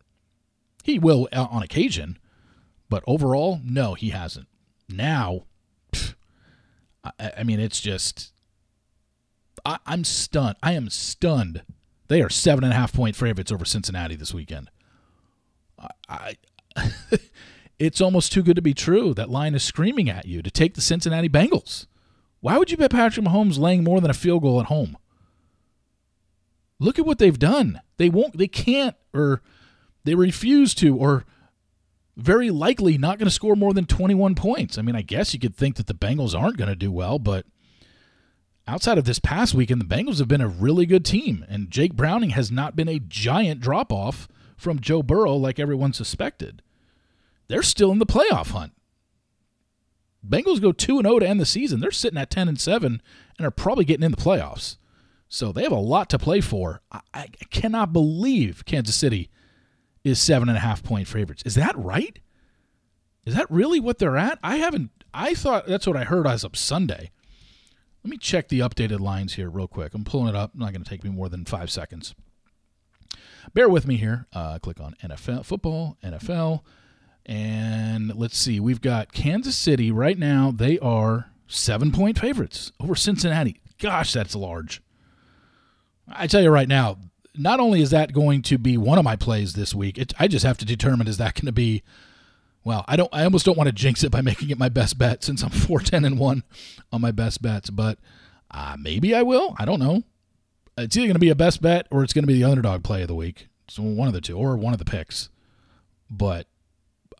He 0.83 0.99
will 0.99 1.27
uh, 1.31 1.47
on 1.49 1.63
occasion, 1.63 2.19
but 2.89 3.03
overall, 3.07 3.59
no, 3.63 3.95
he 3.95 4.09
hasn't. 4.09 4.47
Now, 4.87 5.45
pff, 5.91 6.13
I, 7.03 7.31
I, 7.39 7.43
mean, 7.43 7.59
it's 7.59 7.81
just 7.81 8.33
I, 9.65 9.79
I'm 9.87 10.03
stunned. 10.03 10.57
I 10.61 10.73
am 10.73 10.91
stunned. 10.91 11.63
They 12.07 12.21
are 12.21 12.29
seven 12.29 12.63
and 12.63 12.73
a 12.73 12.75
half 12.75 12.93
point 12.93 13.15
favorites 13.15 13.51
over 13.51 13.65
Cincinnati 13.65 14.15
this 14.15 14.33
weekend. 14.33 14.69
I, 16.07 16.35
it's 17.79 18.01
almost 18.01 18.31
too 18.31 18.43
good 18.43 18.55
to 18.55 18.61
be 18.61 18.73
true. 18.73 19.13
That 19.13 19.29
line 19.29 19.55
is 19.55 19.63
screaming 19.63 20.09
at 20.09 20.25
you 20.25 20.41
to 20.41 20.51
take 20.51 20.75
the 20.75 20.81
Cincinnati 20.81 21.29
Bengals. 21.29 21.87
Why 22.39 22.57
would 22.57 22.71
you 22.71 22.77
bet 22.77 22.91
Patrick 22.91 23.25
Mahomes 23.25 23.57
laying 23.57 23.83
more 23.83 24.01
than 24.01 24.11
a 24.11 24.15
field 24.15 24.41
goal 24.41 24.59
at 24.59 24.67
home? 24.67 24.97
Look 26.79 26.99
at 26.99 27.05
what 27.05 27.17
they've 27.17 27.39
done. 27.39 27.79
They 27.97 28.09
won't, 28.09 28.37
they 28.37 28.47
can't, 28.47 28.95
or 29.13 29.41
they 30.03 30.15
refuse 30.15 30.73
to, 30.75 30.97
or 30.97 31.23
very 32.17 32.51
likely 32.51 32.97
not 32.97 33.17
going 33.17 33.27
to 33.27 33.33
score 33.33 33.55
more 33.55 33.73
than 33.73 33.85
21 33.85 34.35
points. 34.35 34.77
I 34.77 34.81
mean, 34.81 34.95
I 34.95 35.01
guess 35.01 35.33
you 35.33 35.39
could 35.39 35.55
think 35.55 35.77
that 35.77 35.87
the 35.87 35.93
Bengals 35.93 36.37
aren't 36.37 36.57
going 36.57 36.69
to 36.69 36.75
do 36.75 36.91
well, 36.91 37.19
but 37.19 37.45
outside 38.67 38.97
of 38.97 39.05
this 39.05 39.19
past 39.19 39.53
weekend, 39.53 39.81
the 39.81 39.85
Bengals 39.85 40.19
have 40.19 40.27
been 40.27 40.41
a 40.41 40.47
really 40.47 40.85
good 40.85 41.05
team, 41.05 41.45
and 41.47 41.71
Jake 41.71 41.93
Browning 41.93 42.31
has 42.31 42.51
not 42.51 42.75
been 42.75 42.89
a 42.89 42.99
giant 42.99 43.61
drop 43.61 43.91
off 43.91 44.27
from 44.63 44.79
Joe 44.79 45.03
Burrow 45.03 45.35
like 45.35 45.59
everyone 45.59 45.93
suspected. 45.93 46.61
They're 47.47 47.61
still 47.61 47.91
in 47.91 47.99
the 47.99 48.05
playoff 48.05 48.51
hunt. 48.51 48.73
Bengals 50.27 50.61
go 50.61 50.71
2 50.71 50.99
and 50.99 51.05
0 51.05 51.19
to 51.19 51.27
end 51.27 51.39
the 51.39 51.45
season. 51.45 51.81
They're 51.81 51.91
sitting 51.91 52.17
at 52.17 52.29
10 52.29 52.47
and 52.47 52.59
7 52.59 53.01
and 53.37 53.47
are 53.47 53.51
probably 53.51 53.85
getting 53.85 54.05
in 54.05 54.11
the 54.11 54.17
playoffs. 54.17 54.77
So 55.27 55.51
they 55.51 55.63
have 55.63 55.71
a 55.71 55.75
lot 55.75 56.09
to 56.11 56.19
play 56.19 56.41
for. 56.41 56.81
I, 56.91 57.01
I 57.13 57.27
cannot 57.49 57.91
believe 57.91 58.65
Kansas 58.65 58.95
City 58.95 59.29
is 60.03 60.19
seven 60.19 60.47
and 60.47 60.57
a 60.57 60.61
half 60.61 60.83
point 60.83 61.07
favorites. 61.07 61.43
Is 61.45 61.55
that 61.55 61.77
right? 61.77 62.19
Is 63.25 63.35
that 63.35 63.49
really 63.49 63.79
what 63.79 63.99
they're 63.99 64.17
at? 64.17 64.37
I 64.43 64.57
haven't. 64.57 64.91
I 65.13 65.33
thought 65.33 65.65
that's 65.65 65.87
what 65.87 65.97
I 65.97 66.03
heard 66.03 66.27
as 66.27 66.43
of 66.43 66.55
Sunday. 66.55 67.11
Let 68.03 68.11
me 68.11 68.17
check 68.17 68.49
the 68.49 68.59
updated 68.59 68.99
lines 68.99 69.33
here 69.33 69.49
real 69.49 69.67
quick. 69.67 69.93
I'm 69.93 70.03
pulling 70.03 70.27
it 70.27 70.35
up. 70.35 70.53
Not 70.53 70.73
going 70.73 70.83
to 70.83 70.89
take 70.89 71.03
me 71.03 71.09
more 71.09 71.29
than 71.29 71.45
five 71.45 71.71
seconds. 71.71 72.13
Bear 73.53 73.69
with 73.69 73.87
me 73.87 73.97
here. 73.97 74.27
Uh, 74.33 74.59
click 74.59 74.79
on 74.79 74.95
NFL 75.03 75.45
football, 75.45 75.97
NFL, 76.03 76.61
and 77.25 78.15
let's 78.15 78.37
see. 78.37 78.59
We've 78.59 78.81
got 78.81 79.13
Kansas 79.13 79.55
City 79.55 79.91
right 79.91 80.17
now. 80.17 80.51
They 80.55 80.79
are 80.79 81.31
seven 81.47 81.91
point 81.91 82.19
favorites 82.19 82.71
over 82.79 82.95
Cincinnati. 82.95 83.61
Gosh, 83.79 84.13
that's 84.13 84.35
large. 84.35 84.81
I 86.07 86.27
tell 86.27 86.41
you 86.41 86.49
right 86.49 86.67
now, 86.67 86.97
not 87.35 87.59
only 87.59 87.81
is 87.81 87.91
that 87.91 88.13
going 88.13 88.41
to 88.43 88.57
be 88.57 88.77
one 88.77 88.97
of 88.97 89.03
my 89.03 89.15
plays 89.15 89.53
this 89.53 89.73
week, 89.73 89.97
it, 89.97 90.13
I 90.19 90.27
just 90.27 90.45
have 90.45 90.57
to 90.59 90.65
determine 90.65 91.07
is 91.07 91.17
that 91.17 91.35
going 91.35 91.45
to 91.47 91.51
be. 91.51 91.83
Well, 92.65 92.85
I 92.87 92.95
don't. 92.95 93.09
I 93.13 93.23
almost 93.25 93.45
don't 93.45 93.57
want 93.57 93.67
to 93.67 93.73
jinx 93.73 94.03
it 94.03 94.11
by 94.11 94.21
making 94.21 94.49
it 94.49 94.57
my 94.57 94.69
best 94.69 94.97
bet 94.97 95.23
since 95.23 95.43
I'm 95.43 95.49
four 95.49 95.79
ten 95.79 96.05
and 96.05 96.17
one 96.17 96.43
on 96.91 97.01
my 97.01 97.11
best 97.11 97.41
bets, 97.41 97.69
but 97.69 97.99
uh, 98.51 98.77
maybe 98.79 99.13
I 99.13 99.21
will. 99.23 99.55
I 99.57 99.65
don't 99.65 99.79
know. 99.79 100.03
It's 100.77 100.97
either 100.97 101.07
going 101.07 101.15
to 101.15 101.19
be 101.19 101.29
a 101.29 101.35
best 101.35 101.61
bet 101.61 101.87
or 101.91 102.03
it's 102.03 102.13
going 102.13 102.23
to 102.23 102.27
be 102.27 102.33
the 102.33 102.43
underdog 102.43 102.83
play 102.83 103.01
of 103.03 103.07
the 103.07 103.15
week. 103.15 103.47
So 103.67 103.83
one 103.83 104.07
of 104.07 104.13
the 104.13 104.21
two, 104.21 104.37
or 104.37 104.57
one 104.57 104.73
of 104.73 104.79
the 104.79 104.85
picks. 104.85 105.29
But 106.09 106.47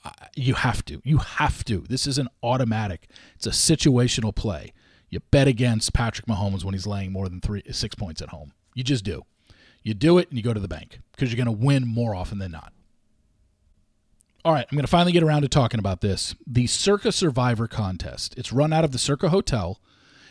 uh, 0.03 0.11
you 0.35 0.55
have 0.55 0.83
to. 0.85 1.01
You 1.03 1.17
have 1.17 1.63
to. 1.65 1.85
This 1.87 2.07
is 2.07 2.17
an 2.17 2.29
automatic. 2.41 3.07
It's 3.35 3.47
a 3.47 3.51
situational 3.51 4.35
play. 4.35 4.73
You 5.09 5.19
bet 5.31 5.47
against 5.47 5.93
Patrick 5.93 6.25
Mahomes 6.25 6.63
when 6.63 6.73
he's 6.73 6.87
laying 6.87 7.11
more 7.11 7.29
than 7.29 7.39
three 7.39 7.61
six 7.71 7.95
points 7.95 8.21
at 8.21 8.29
home. 8.29 8.53
You 8.73 8.83
just 8.83 9.03
do. 9.03 9.23
You 9.83 9.93
do 9.93 10.17
it 10.17 10.29
and 10.29 10.37
you 10.37 10.43
go 10.43 10.53
to 10.53 10.59
the 10.59 10.67
bank 10.67 10.99
because 11.11 11.31
you're 11.31 11.43
going 11.43 11.57
to 11.57 11.65
win 11.65 11.87
more 11.87 12.15
often 12.15 12.39
than 12.39 12.51
not. 12.51 12.73
All 14.45 14.51
right, 14.51 14.65
I'm 14.69 14.75
going 14.75 14.83
to 14.83 14.89
finally 14.91 15.13
get 15.13 15.23
around 15.23 15.43
to 15.43 15.47
talking 15.47 15.79
about 15.79 16.01
this. 16.01 16.35
The 16.45 16.67
Circa 16.67 17.11
Survivor 17.13 17.67
contest. 17.67 18.33
It's 18.37 18.51
run 18.51 18.73
out 18.73 18.83
of 18.83 18.91
the 18.91 18.99
Circa 18.99 19.29
Hotel 19.29 19.79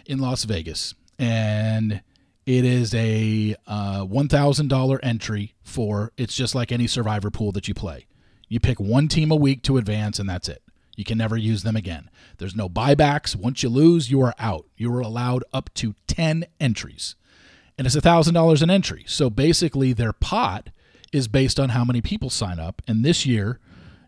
in 0.04 0.18
Las 0.18 0.44
Vegas, 0.44 0.94
and 1.18 2.02
it 2.46 2.64
is 2.64 2.94
a 2.94 3.54
uh, 3.66 4.04
$1,000 4.04 4.98
entry 5.02 5.54
for 5.62 6.12
it's 6.16 6.34
just 6.34 6.54
like 6.54 6.72
any 6.72 6.86
Survivor 6.86 7.30
pool 7.30 7.52
that 7.52 7.68
you 7.68 7.74
play. 7.74 8.06
You 8.48 8.60
pick 8.60 8.80
one 8.80 9.08
team 9.08 9.30
a 9.30 9.36
week 9.36 9.62
to 9.62 9.78
advance, 9.78 10.18
and 10.18 10.28
that's 10.28 10.48
it. 10.48 10.62
You 10.96 11.04
can 11.04 11.16
never 11.16 11.36
use 11.36 11.62
them 11.62 11.76
again. 11.76 12.10
There's 12.38 12.54
no 12.54 12.68
buybacks. 12.68 13.34
Once 13.34 13.62
you 13.62 13.70
lose, 13.70 14.10
you 14.10 14.20
are 14.20 14.34
out. 14.38 14.66
You 14.76 14.94
are 14.94 15.00
allowed 15.00 15.42
up 15.52 15.72
to 15.74 15.94
10 16.06 16.44
entries 16.60 17.16
and 17.78 17.86
it's 17.86 17.96
$1,000 17.96 18.62
an 18.62 18.70
entry. 18.70 19.04
So 19.06 19.30
basically, 19.30 19.92
their 19.92 20.12
pot 20.12 20.70
is 21.12 21.28
based 21.28 21.58
on 21.58 21.70
how 21.70 21.84
many 21.84 22.00
people 22.00 22.30
sign 22.30 22.60
up. 22.60 22.80
And 22.86 23.04
this 23.04 23.26
year, 23.26 23.58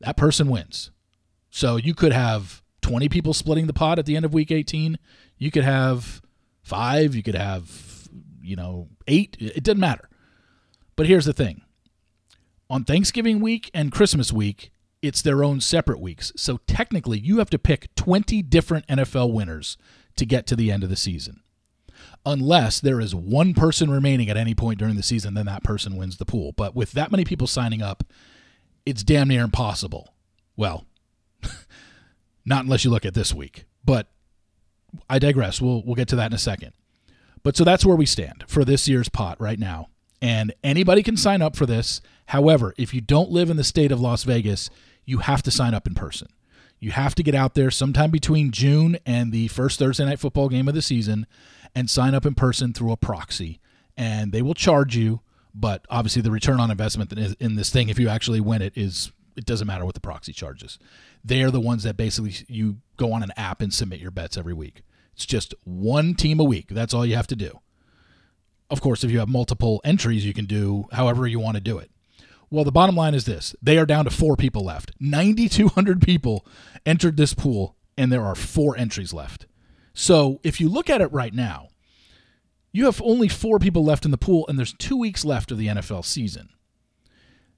that 0.00 0.16
person 0.16 0.48
wins. 0.48 0.90
So 1.50 1.76
you 1.76 1.94
could 1.94 2.12
have 2.12 2.62
20 2.82 3.08
people 3.08 3.32
splitting 3.32 3.66
the 3.66 3.72
pot 3.72 3.98
at 3.98 4.06
the 4.06 4.16
end 4.16 4.24
of 4.24 4.34
week 4.34 4.50
18. 4.50 4.98
You 5.38 5.50
could 5.50 5.64
have 5.64 6.20
five, 6.62 7.14
you 7.14 7.22
could 7.22 7.36
have, 7.36 8.08
you 8.42 8.56
know, 8.56 8.88
eight. 9.06 9.36
It 9.38 9.62
doesn't 9.62 9.80
matter. 9.80 10.08
But 10.96 11.06
here's 11.06 11.24
the 11.24 11.32
thing 11.32 11.62
on 12.68 12.84
Thanksgiving 12.84 13.40
week 13.40 13.70
and 13.72 13.92
Christmas 13.92 14.32
week, 14.32 14.72
it's 15.04 15.20
their 15.20 15.44
own 15.44 15.60
separate 15.60 16.00
weeks. 16.00 16.32
So 16.36 16.58
technically, 16.66 17.18
you 17.18 17.38
have 17.38 17.50
to 17.50 17.58
pick 17.58 17.94
20 17.94 18.42
different 18.42 18.86
NFL 18.86 19.32
winners 19.32 19.76
to 20.16 20.24
get 20.24 20.46
to 20.46 20.56
the 20.56 20.70
end 20.70 20.82
of 20.82 20.88
the 20.88 20.96
season. 20.96 21.42
Unless 22.24 22.80
there 22.80 23.00
is 23.00 23.14
one 23.14 23.52
person 23.52 23.90
remaining 23.90 24.30
at 24.30 24.36
any 24.36 24.54
point 24.54 24.78
during 24.78 24.96
the 24.96 25.02
season, 25.02 25.34
then 25.34 25.46
that 25.46 25.62
person 25.62 25.96
wins 25.96 26.16
the 26.16 26.24
pool. 26.24 26.52
But 26.52 26.74
with 26.74 26.92
that 26.92 27.10
many 27.10 27.24
people 27.24 27.46
signing 27.46 27.82
up, 27.82 28.02
it's 28.86 29.02
damn 29.02 29.28
near 29.28 29.44
impossible. 29.44 30.14
Well, 30.56 30.86
not 32.46 32.64
unless 32.64 32.84
you 32.84 32.90
look 32.90 33.04
at 33.04 33.14
this 33.14 33.34
week. 33.34 33.66
But 33.84 34.08
I 35.10 35.18
digress. 35.18 35.60
We'll 35.60 35.82
we'll 35.84 35.96
get 35.96 36.08
to 36.08 36.16
that 36.16 36.30
in 36.30 36.34
a 36.34 36.38
second. 36.38 36.72
But 37.42 37.56
so 37.56 37.64
that's 37.64 37.84
where 37.84 37.96
we 37.96 38.06
stand 38.06 38.44
for 38.48 38.64
this 38.64 38.88
year's 38.88 39.10
pot 39.10 39.38
right 39.38 39.58
now. 39.58 39.88
And 40.22 40.54
anybody 40.64 41.02
can 41.02 41.18
sign 41.18 41.42
up 41.42 41.54
for 41.54 41.66
this. 41.66 42.00
However, 42.26 42.72
if 42.78 42.94
you 42.94 43.02
don't 43.02 43.30
live 43.30 43.50
in 43.50 43.58
the 43.58 43.64
state 43.64 43.92
of 43.92 44.00
Las 44.00 44.24
Vegas, 44.24 44.70
you 45.04 45.18
have 45.18 45.42
to 45.42 45.50
sign 45.50 45.74
up 45.74 45.86
in 45.86 45.94
person. 45.94 46.28
You 46.80 46.90
have 46.90 47.14
to 47.14 47.22
get 47.22 47.34
out 47.34 47.54
there 47.54 47.70
sometime 47.70 48.10
between 48.10 48.50
June 48.50 48.98
and 49.06 49.32
the 49.32 49.48
first 49.48 49.78
Thursday 49.78 50.04
night 50.04 50.18
football 50.18 50.48
game 50.48 50.68
of 50.68 50.74
the 50.74 50.82
season 50.82 51.26
and 51.74 51.88
sign 51.88 52.14
up 52.14 52.26
in 52.26 52.34
person 52.34 52.72
through 52.72 52.92
a 52.92 52.96
proxy. 52.96 53.60
And 53.96 54.32
they 54.32 54.42
will 54.42 54.54
charge 54.54 54.96
you, 54.96 55.20
but 55.54 55.86
obviously 55.88 56.20
the 56.20 56.30
return 56.30 56.60
on 56.60 56.70
investment 56.70 57.12
in 57.12 57.54
this 57.56 57.70
thing, 57.70 57.88
if 57.88 57.98
you 57.98 58.08
actually 58.08 58.40
win 58.40 58.60
it, 58.60 58.76
is 58.76 59.12
it 59.36 59.46
doesn't 59.46 59.66
matter 59.66 59.84
what 59.84 59.94
the 59.94 60.00
proxy 60.00 60.32
charges. 60.32 60.78
They're 61.24 61.50
the 61.50 61.60
ones 61.60 61.84
that 61.84 61.96
basically 61.96 62.34
you 62.48 62.78
go 62.96 63.12
on 63.12 63.22
an 63.22 63.32
app 63.36 63.62
and 63.62 63.72
submit 63.72 64.00
your 64.00 64.10
bets 64.10 64.36
every 64.36 64.54
week. 64.54 64.82
It's 65.14 65.26
just 65.26 65.54
one 65.64 66.14
team 66.14 66.38
a 66.40 66.44
week. 66.44 66.68
That's 66.68 66.92
all 66.92 67.06
you 67.06 67.16
have 67.16 67.26
to 67.28 67.36
do. 67.36 67.60
Of 68.68 68.80
course, 68.80 69.04
if 69.04 69.10
you 69.10 69.20
have 69.20 69.28
multiple 69.28 69.80
entries, 69.84 70.26
you 70.26 70.34
can 70.34 70.46
do 70.46 70.86
however 70.92 71.26
you 71.26 71.38
want 71.38 71.56
to 71.56 71.60
do 71.60 71.78
it. 71.78 71.90
Well, 72.50 72.64
the 72.64 72.72
bottom 72.72 72.96
line 72.96 73.14
is 73.14 73.24
this 73.24 73.54
they 73.62 73.78
are 73.78 73.86
down 73.86 74.04
to 74.04 74.10
four 74.10 74.36
people 74.36 74.64
left. 74.64 74.92
9,200 75.00 76.02
people 76.02 76.46
entered 76.86 77.16
this 77.16 77.34
pool, 77.34 77.76
and 77.96 78.12
there 78.12 78.24
are 78.24 78.34
four 78.34 78.76
entries 78.76 79.12
left. 79.12 79.46
So 79.92 80.40
if 80.42 80.60
you 80.60 80.68
look 80.68 80.90
at 80.90 81.00
it 81.00 81.12
right 81.12 81.34
now, 81.34 81.68
you 82.72 82.86
have 82.86 83.00
only 83.02 83.28
four 83.28 83.58
people 83.58 83.84
left 83.84 84.04
in 84.04 84.10
the 84.10 84.18
pool, 84.18 84.44
and 84.48 84.58
there's 84.58 84.74
two 84.74 84.96
weeks 84.96 85.24
left 85.24 85.50
of 85.50 85.58
the 85.58 85.68
NFL 85.68 86.04
season 86.04 86.48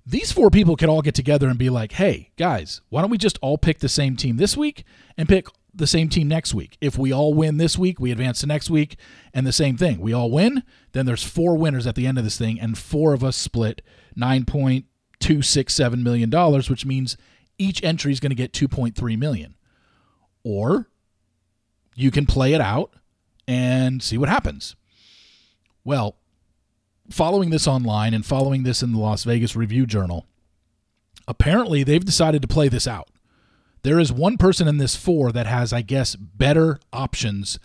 these 0.06 0.30
four 0.30 0.50
people 0.50 0.76
could 0.76 0.88
all 0.88 1.02
get 1.02 1.14
together 1.14 1.48
and 1.48 1.58
be 1.58 1.68
like, 1.68 1.92
hey, 1.92 2.30
guys, 2.36 2.80
why 2.88 3.00
don't 3.00 3.10
we 3.10 3.18
just 3.18 3.38
all 3.42 3.58
pick 3.58 3.80
the 3.80 3.88
same 3.88 4.16
team 4.16 4.36
this 4.36 4.56
week 4.56 4.84
and 5.16 5.28
pick 5.28 5.48
the 5.74 5.86
same 5.86 6.08
team 6.08 6.28
next 6.28 6.54
week? 6.54 6.78
If 6.80 6.96
we 6.96 7.12
all 7.12 7.34
win 7.34 7.56
this 7.56 7.76
week, 7.76 7.98
we 7.98 8.12
advance 8.12 8.40
to 8.40 8.46
next 8.46 8.70
week, 8.70 8.96
and 9.34 9.44
the 9.46 9.52
same 9.52 9.76
thing. 9.76 9.98
We 9.98 10.12
all 10.12 10.30
win, 10.30 10.62
then 10.92 11.06
there's 11.06 11.24
four 11.24 11.56
winners 11.56 11.88
at 11.88 11.96
the 11.96 12.06
end 12.06 12.18
of 12.18 12.24
this 12.24 12.38
thing, 12.38 12.60
and 12.60 12.78
four 12.78 13.14
of 13.14 13.24
us 13.24 13.36
split 13.36 13.82
$9.267 14.18 16.02
million, 16.02 16.30
which 16.30 16.86
means 16.86 17.16
each 17.58 17.82
entry 17.82 18.12
is 18.12 18.20
going 18.20 18.30
to 18.30 18.36
get 18.36 18.52
2.3 18.52 19.18
million. 19.18 19.54
Or 20.44 20.88
you 21.94 22.10
can 22.10 22.26
play 22.26 22.52
it 22.52 22.60
out 22.60 22.92
and 23.48 24.02
see 24.02 24.18
what 24.18 24.28
happens. 24.28 24.76
Well, 25.84 26.16
following 27.10 27.50
this 27.50 27.66
online 27.66 28.14
and 28.14 28.24
following 28.24 28.62
this 28.62 28.82
in 28.82 28.92
the 28.92 28.98
Las 28.98 29.24
Vegas 29.24 29.56
Review 29.56 29.86
Journal, 29.86 30.26
apparently 31.28 31.82
they've 31.82 32.04
decided 32.04 32.42
to 32.42 32.48
play 32.48 32.68
this 32.68 32.86
out. 32.86 33.08
There 33.82 34.00
is 34.00 34.12
one 34.12 34.36
person 34.36 34.66
in 34.66 34.78
this 34.78 34.96
four 34.96 35.30
that 35.32 35.46
has, 35.46 35.72
I 35.72 35.82
guess, 35.82 36.16
better 36.16 36.80
options 36.92 37.58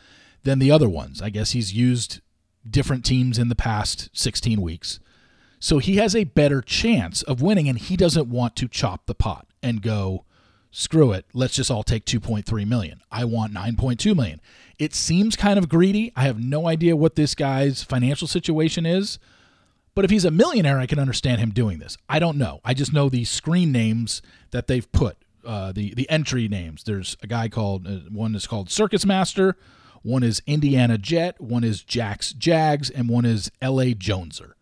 than 0.43 0.59
the 0.59 0.71
other 0.71 0.87
ones. 0.89 1.21
I 1.21 1.29
guess 1.29 1.51
he's 1.51 1.73
used 1.73 2.21
different 2.69 3.03
teams 3.03 3.39
in 3.39 3.49
the 3.49 3.55
past 3.55 4.09
16 4.13 4.61
weeks. 4.61 4.99
So 5.61 5.77
he 5.77 5.95
has 5.97 6.15
a 6.15 6.25
better 6.25 6.61
chance 6.61 7.21
of 7.21 7.41
winning, 7.41 7.69
and 7.69 7.77
he 7.77 7.95
doesn't 7.95 8.27
want 8.27 8.57
to 8.57 8.67
chop 8.67 9.05
the 9.05 9.15
pot 9.15 9.47
and 9.63 9.81
go, 9.81 10.25
screw 10.71 11.11
it, 11.13 11.25
let's 11.33 11.53
just 11.55 11.69
all 11.71 11.83
take 11.83 12.03
2.3 12.05 12.67
million. 12.67 13.01
I 13.11 13.25
want 13.25 13.53
9.2 13.53 14.15
million. 14.15 14.41
It 14.79 14.93
seems 14.95 15.35
kind 15.35 15.59
of 15.59 15.69
greedy. 15.69 16.11
I 16.15 16.23
have 16.23 16.39
no 16.43 16.67
idea 16.67 16.95
what 16.95 17.15
this 17.15 17.35
guy's 17.35 17.83
financial 17.83 18.27
situation 18.27 18.85
is, 18.85 19.19
But 19.93 20.05
if 20.05 20.11
he's 20.11 20.25
a 20.25 20.31
millionaire, 20.31 20.79
I 20.79 20.85
can 20.85 20.99
understand 20.99 21.39
him 21.41 21.51
doing 21.51 21.79
this. 21.79 21.97
I 22.07 22.19
don't 22.19 22.37
know. 22.37 22.61
I 22.63 22.73
just 22.73 22.93
know 22.93 23.09
the 23.09 23.25
screen 23.25 23.71
names 23.71 24.21
that 24.51 24.67
they've 24.67 24.89
put, 24.91 25.17
uh, 25.45 25.71
the 25.73 25.93
the 25.93 26.09
entry 26.09 26.47
names. 26.47 26.83
There's 26.83 27.17
a 27.21 27.27
guy 27.27 27.49
called 27.49 27.87
uh, 27.87 27.99
one 28.09 28.35
is 28.35 28.47
called 28.47 28.69
Circus 28.69 29.05
Master, 29.05 29.57
one 30.01 30.23
is 30.23 30.41
Indiana 30.47 30.97
Jet, 30.97 31.41
one 31.41 31.63
is 31.63 31.83
Jax 31.83 32.31
Jags, 32.33 32.89
and 32.89 33.09
one 33.09 33.25
is 33.25 33.51
L.A. 33.61 33.93
Joneser. 33.93 34.53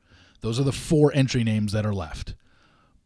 Those 0.41 0.59
are 0.59 0.63
the 0.63 0.71
four 0.71 1.11
entry 1.13 1.43
names 1.43 1.71
that 1.73 1.85
are 1.85 1.93
left. 1.93 2.35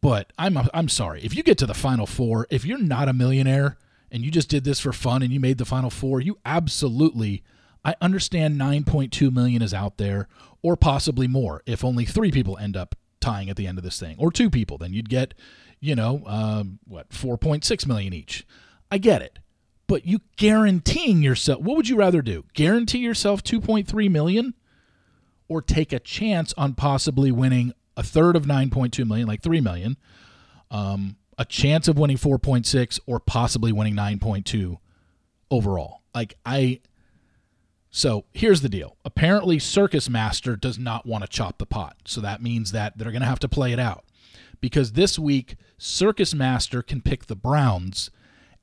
But 0.03 0.33
I'm 0.37 0.57
I'm 0.73 0.89
sorry 0.89 1.23
if 1.23 1.33
you 1.33 1.43
get 1.43 1.57
to 1.59 1.65
the 1.65 1.73
final 1.73 2.05
four, 2.05 2.45
if 2.49 2.65
you're 2.65 2.77
not 2.77 3.07
a 3.07 3.13
millionaire 3.13 3.77
and 4.11 4.23
you 4.23 4.31
just 4.31 4.49
did 4.49 4.65
this 4.65 4.81
for 4.81 4.91
fun 4.91 5.21
and 5.23 5.31
you 5.31 5.39
made 5.39 5.57
the 5.57 5.65
final 5.65 5.89
four, 5.89 6.19
you 6.19 6.37
absolutely 6.45 7.41
I 7.85 7.95
understand 8.01 8.59
9.2 8.59 9.33
million 9.33 9.61
is 9.61 9.73
out 9.73 9.97
there 9.97 10.27
or 10.61 10.75
possibly 10.75 11.27
more 11.27 11.63
if 11.65 11.85
only 11.85 12.03
3 12.05 12.31
people 12.31 12.57
end 12.57 12.75
up 12.75 12.95
tying 13.21 13.49
at 13.49 13.55
the 13.55 13.65
end 13.65 13.77
of 13.77 13.83
this 13.85 13.99
thing 13.99 14.17
or 14.19 14.29
2 14.29 14.49
people 14.49 14.77
then 14.77 14.93
you'd 14.93 15.09
get 15.09 15.33
you 15.79 15.95
know 15.95 16.21
um, 16.25 16.79
what 16.85 17.09
4.6 17.09 17.87
million 17.87 18.13
each. 18.13 18.45
I 18.91 18.97
get 18.97 19.21
it. 19.21 19.39
But 19.87 20.05
you 20.05 20.19
guaranteeing 20.35 21.23
yourself 21.23 21.61
what 21.61 21.77
would 21.77 21.87
you 21.87 21.95
rather 21.95 22.21
do? 22.21 22.43
Guarantee 22.53 22.99
yourself 22.99 23.41
2.3 23.41 24.11
million 24.11 24.53
or 25.53 25.61
take 25.61 25.93
a 25.93 25.99
chance 25.99 26.51
on 26.57 26.73
possibly 26.73 27.31
winning 27.31 27.73
a 27.95 28.01
third 28.01 28.35
of 28.35 28.45
9.2 28.45 29.07
million 29.07 29.27
like 29.27 29.43
3 29.43 29.61
million 29.61 29.97
um, 30.71 31.17
a 31.37 31.45
chance 31.45 31.87
of 31.87 31.97
winning 31.99 32.17
4.6 32.17 32.99
or 33.05 33.19
possibly 33.19 33.71
winning 33.71 33.95
9.2 33.95 34.77
overall. 35.51 36.01
Like 36.15 36.35
I 36.43 36.81
so 37.91 38.25
here's 38.33 38.61
the 38.61 38.69
deal. 38.69 38.97
Apparently 39.05 39.59
Circus 39.59 40.09
Master 40.09 40.55
does 40.55 40.79
not 40.79 41.05
want 41.05 41.23
to 41.23 41.29
chop 41.29 41.59
the 41.59 41.67
pot. 41.67 41.97
So 42.05 42.21
that 42.21 42.41
means 42.41 42.71
that 42.71 42.97
they're 42.97 43.11
going 43.11 43.21
to 43.21 43.27
have 43.27 43.39
to 43.39 43.47
play 43.49 43.71
it 43.71 43.79
out. 43.79 44.05
Because 44.59 44.93
this 44.93 45.19
week 45.19 45.55
Circus 45.77 46.33
Master 46.33 46.81
can 46.81 47.01
pick 47.01 47.27
the 47.27 47.35
Browns 47.35 48.09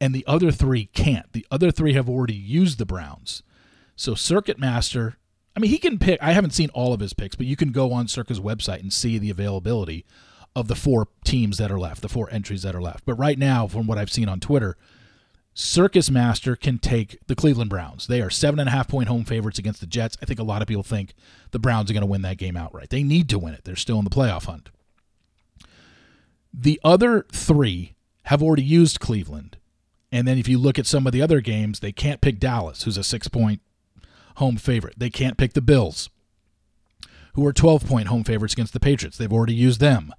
and 0.01 0.13
the 0.13 0.27
other 0.27 0.51
3 0.51 0.87
can't. 0.87 1.33
The 1.33 1.47
other 1.51 1.71
3 1.71 1.93
have 1.93 2.09
already 2.09 2.35
used 2.35 2.79
the 2.79 2.87
Browns. 2.87 3.45
So 3.95 4.15
Circus 4.15 4.59
Master 4.59 5.19
I 5.61 5.63
mean, 5.63 5.71
he 5.73 5.77
can 5.77 5.99
pick. 5.99 6.19
I 6.23 6.33
haven't 6.33 6.55
seen 6.55 6.71
all 6.71 6.95
of 6.95 7.01
his 7.01 7.13
picks, 7.13 7.37
but 7.37 7.45
you 7.45 7.55
can 7.55 7.71
go 7.71 7.93
on 7.93 8.09
Circa's 8.09 8.41
website 8.41 8.81
and 8.81 8.91
see 8.91 9.19
the 9.19 9.29
availability 9.29 10.07
of 10.57 10.69
the 10.69 10.75
four 10.75 11.09
teams 11.23 11.59
that 11.59 11.71
are 11.71 11.79
left, 11.79 12.01
the 12.01 12.09
four 12.09 12.31
entries 12.33 12.63
that 12.63 12.75
are 12.75 12.81
left. 12.81 13.05
But 13.05 13.17
right 13.17 13.39
now, 13.39 13.67
from 13.67 13.87
what 13.87 13.99
I've 13.99 14.11
seen 14.11 14.27
on 14.27 14.41
Twitter, 14.41 14.79
Circus 15.53 16.11
Master 16.11 16.57
can 16.57 16.79
take 16.79 17.19
the 17.27 17.35
Cleveland 17.35 17.69
Browns. 17.69 18.07
They 18.07 18.23
are 18.23 18.31
seven 18.31 18.59
and 18.59 18.71
a 18.71 18.73
half 18.73 18.89
point 18.89 19.09
home 19.09 19.25
favorites 19.25 19.59
against 19.59 19.81
the 19.81 19.87
Jets. 19.87 20.17
I 20.23 20.25
think 20.25 20.41
a 20.41 20.45
lot 20.45 20.63
of 20.63 20.67
people 20.67 20.83
think 20.83 21.13
the 21.51 21.59
Browns 21.59 21.91
are 21.91 21.93
going 21.93 22.01
to 22.01 22.07
win 22.07 22.23
that 22.23 22.39
game 22.39 22.57
outright. 22.57 22.89
They 22.89 23.03
need 23.03 23.29
to 23.29 23.39
win 23.39 23.53
it. 23.53 23.65
They're 23.65 23.77
still 23.77 23.99
in 23.99 24.05
the 24.05 24.11
playoff 24.11 24.47
hunt. 24.47 24.71
The 26.55 26.81
other 26.83 27.27
three 27.31 27.97
have 28.25 28.43
already 28.43 28.63
used 28.63 28.99
Cleveland. 28.99 29.59
And 30.11 30.27
then 30.27 30.39
if 30.39 30.49
you 30.49 30.57
look 30.57 30.79
at 30.79 30.87
some 30.87 31.07
of 31.07 31.13
the 31.13 31.21
other 31.21 31.43
games, 31.43 31.81
they 31.81 31.93
can't 31.93 32.23
pick 32.23 32.41
Dallas, 32.41 32.85
who's 32.85 32.97
a 32.97 33.05
six 33.05 33.29
point 33.29 33.61
home 34.41 34.57
favorite. 34.57 34.99
They 34.99 35.11
can't 35.11 35.39
pick 35.39 35.53
the 35.53 35.61
Bills, 35.61 36.11
who 37.35 37.47
are 37.47 37.53
12 37.53 37.87
point 37.87 38.09
home 38.09 38.25
favorites 38.25 38.55
against 38.55 38.73
the 38.73 38.81
Patriots. 38.81 39.17
They've 39.17 39.33
already 39.33 39.55
used 39.55 39.81
them. 39.81 40.13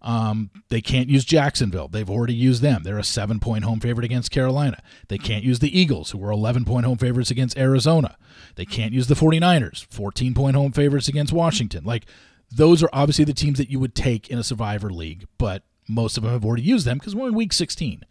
Um, 0.00 0.50
they 0.68 0.80
can't 0.80 1.08
use 1.08 1.24
Jacksonville. 1.24 1.88
They've 1.88 2.08
already 2.08 2.34
used 2.34 2.62
them. 2.62 2.82
They're 2.82 2.98
a 2.98 3.04
seven 3.04 3.40
point 3.40 3.64
home 3.64 3.80
favorite 3.80 4.04
against 4.04 4.30
Carolina. 4.30 4.82
They 5.08 5.18
can't 5.18 5.44
use 5.44 5.58
the 5.58 5.76
Eagles, 5.76 6.10
who 6.10 6.18
were 6.18 6.30
11 6.30 6.64
point 6.64 6.86
home 6.86 6.98
favorites 6.98 7.30
against 7.30 7.58
Arizona. 7.58 8.16
They 8.56 8.64
can't 8.64 8.92
use 8.92 9.08
the 9.08 9.14
49ers, 9.14 9.86
14 9.86 10.34
point 10.34 10.56
home 10.56 10.72
favorites 10.72 11.08
against 11.08 11.32
Washington. 11.32 11.84
Like, 11.84 12.06
those 12.50 12.82
are 12.82 12.90
obviously 12.92 13.24
the 13.24 13.34
teams 13.34 13.58
that 13.58 13.70
you 13.70 13.78
would 13.80 13.94
take 13.94 14.28
in 14.28 14.38
a 14.38 14.44
survivor 14.44 14.90
league, 14.90 15.26
but 15.36 15.64
most 15.88 16.16
of 16.16 16.22
them 16.22 16.32
have 16.32 16.44
already 16.44 16.62
used 16.62 16.86
them 16.86 16.98
because 16.98 17.14
we're 17.14 17.28
in 17.28 17.34
week 17.34 17.52
16. 17.52 18.04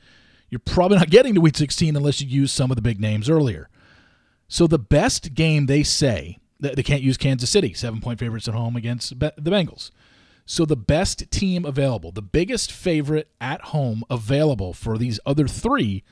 You're 0.50 0.60
probably 0.60 0.98
not 0.98 1.10
getting 1.10 1.34
to 1.36 1.42
week 1.42 1.58
16 1.58 1.96
unless 1.96 2.22
you 2.22 2.28
use 2.28 2.52
some 2.52 2.72
of 2.72 2.76
the 2.76 2.82
big 2.82 3.00
names 3.00 3.30
earlier. 3.30 3.70
So 4.48 4.68
the 4.68 4.80
best 4.80 5.34
game 5.34 5.66
they 5.66 5.84
say, 5.84 6.38
they 6.60 6.84
can't 6.84 7.02
use 7.02 7.18
Kansas 7.18 7.50
City, 7.50 7.74
seven 7.74 8.02
point 8.02 8.20
favorites 8.20 8.48
at 8.48 8.54
home 8.54 8.76
against 8.76 9.20
the 9.20 9.32
Bengals. 9.40 9.92
So 10.46 10.64
the 10.66 10.78
best 10.78 11.30
team 11.30 11.66
available, 11.66 12.12
the 12.12 12.22
biggest 12.22 12.72
favorite 12.72 13.30
at 13.42 13.62
home 13.62 14.04
available 14.10 14.74
for 14.74 14.98
these 14.98 15.20
other 15.26 15.48
three 15.48 16.04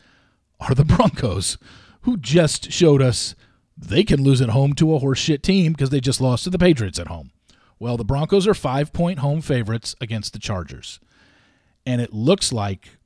are 0.59 0.75
the 0.75 0.83
Broncos, 0.85 1.57
who 2.01 2.17
just 2.17 2.71
showed 2.71 3.01
us 3.01 3.33
they 3.77 4.03
can 4.03 4.23
lose 4.23 4.41
at 4.41 4.49
home 4.49 4.73
to 4.73 4.93
a 4.93 4.99
horseshit 4.99 5.41
team 5.41 5.71
because 5.71 5.89
they 5.89 6.01
just 6.01 6.21
lost 6.21 6.43
to 6.43 6.49
the 6.49 6.59
Patriots 6.59 6.99
at 6.99 7.07
home. 7.07 7.31
Well, 7.79 7.97
the 7.97 8.05
Broncos 8.05 8.47
are 8.47 8.53
five 8.53 8.93
point 8.93 9.19
home 9.19 9.41
favorites 9.41 9.95
against 9.99 10.33
the 10.33 10.39
Chargers. 10.39 10.99
And 11.85 12.01
it 12.01 12.13
looks 12.13 12.51
like 12.51 12.97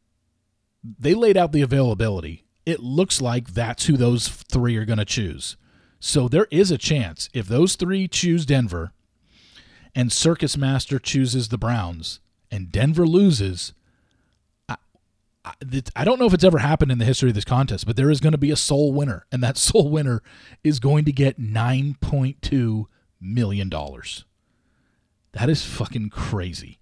they 0.83 1.13
laid 1.13 1.37
out 1.37 1.51
the 1.51 1.61
availability. 1.61 2.45
It 2.65 2.81
looks 2.81 3.21
like 3.21 3.53
that's 3.53 3.85
who 3.85 3.97
those 3.97 4.27
three 4.27 4.77
are 4.77 4.85
going 4.85 4.99
to 4.99 5.05
choose. 5.05 5.57
So 5.99 6.27
there 6.27 6.47
is 6.51 6.71
a 6.71 6.77
chance 6.77 7.29
if 7.33 7.47
those 7.47 7.75
three 7.75 8.07
choose 8.07 8.45
Denver 8.45 8.93
and 9.95 10.11
Circus 10.11 10.55
Master 10.55 10.99
chooses 10.99 11.49
the 11.49 11.57
Browns 11.57 12.19
and 12.51 12.71
Denver 12.71 13.05
loses, 13.05 13.73
I, 15.95 16.03
don't 16.03 16.19
know 16.19 16.25
if 16.25 16.33
it's 16.33 16.43
ever 16.43 16.59
happened 16.59 16.91
in 16.91 16.97
the 16.97 17.05
history 17.05 17.29
of 17.29 17.35
this 17.35 17.45
contest, 17.45 17.85
but 17.85 17.95
there 17.95 18.11
is 18.11 18.19
going 18.19 18.33
to 18.33 18.37
be 18.37 18.51
a 18.51 18.55
sole 18.55 18.91
winner, 18.91 19.25
and 19.31 19.41
that 19.43 19.57
sole 19.57 19.89
winner 19.89 20.21
is 20.63 20.79
going 20.79 21.05
to 21.05 21.11
get 21.11 21.39
$9.2 21.39 22.85
million. 23.21 23.69
That 23.69 25.49
is 25.49 25.63
fucking 25.63 26.09
crazy. 26.09 26.78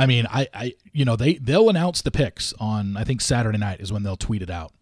I 0.00 0.06
mean, 0.06 0.26
I, 0.30 0.48
I, 0.54 0.74
you 0.92 1.04
know, 1.04 1.14
they 1.14 1.34
they'll 1.34 1.68
announce 1.68 2.00
the 2.00 2.10
picks 2.10 2.54
on 2.54 2.96
I 2.96 3.04
think 3.04 3.20
Saturday 3.20 3.58
night 3.58 3.80
is 3.80 3.92
when 3.92 4.02
they'll 4.02 4.16
tweet 4.16 4.42
it 4.42 4.50
out 4.50 4.72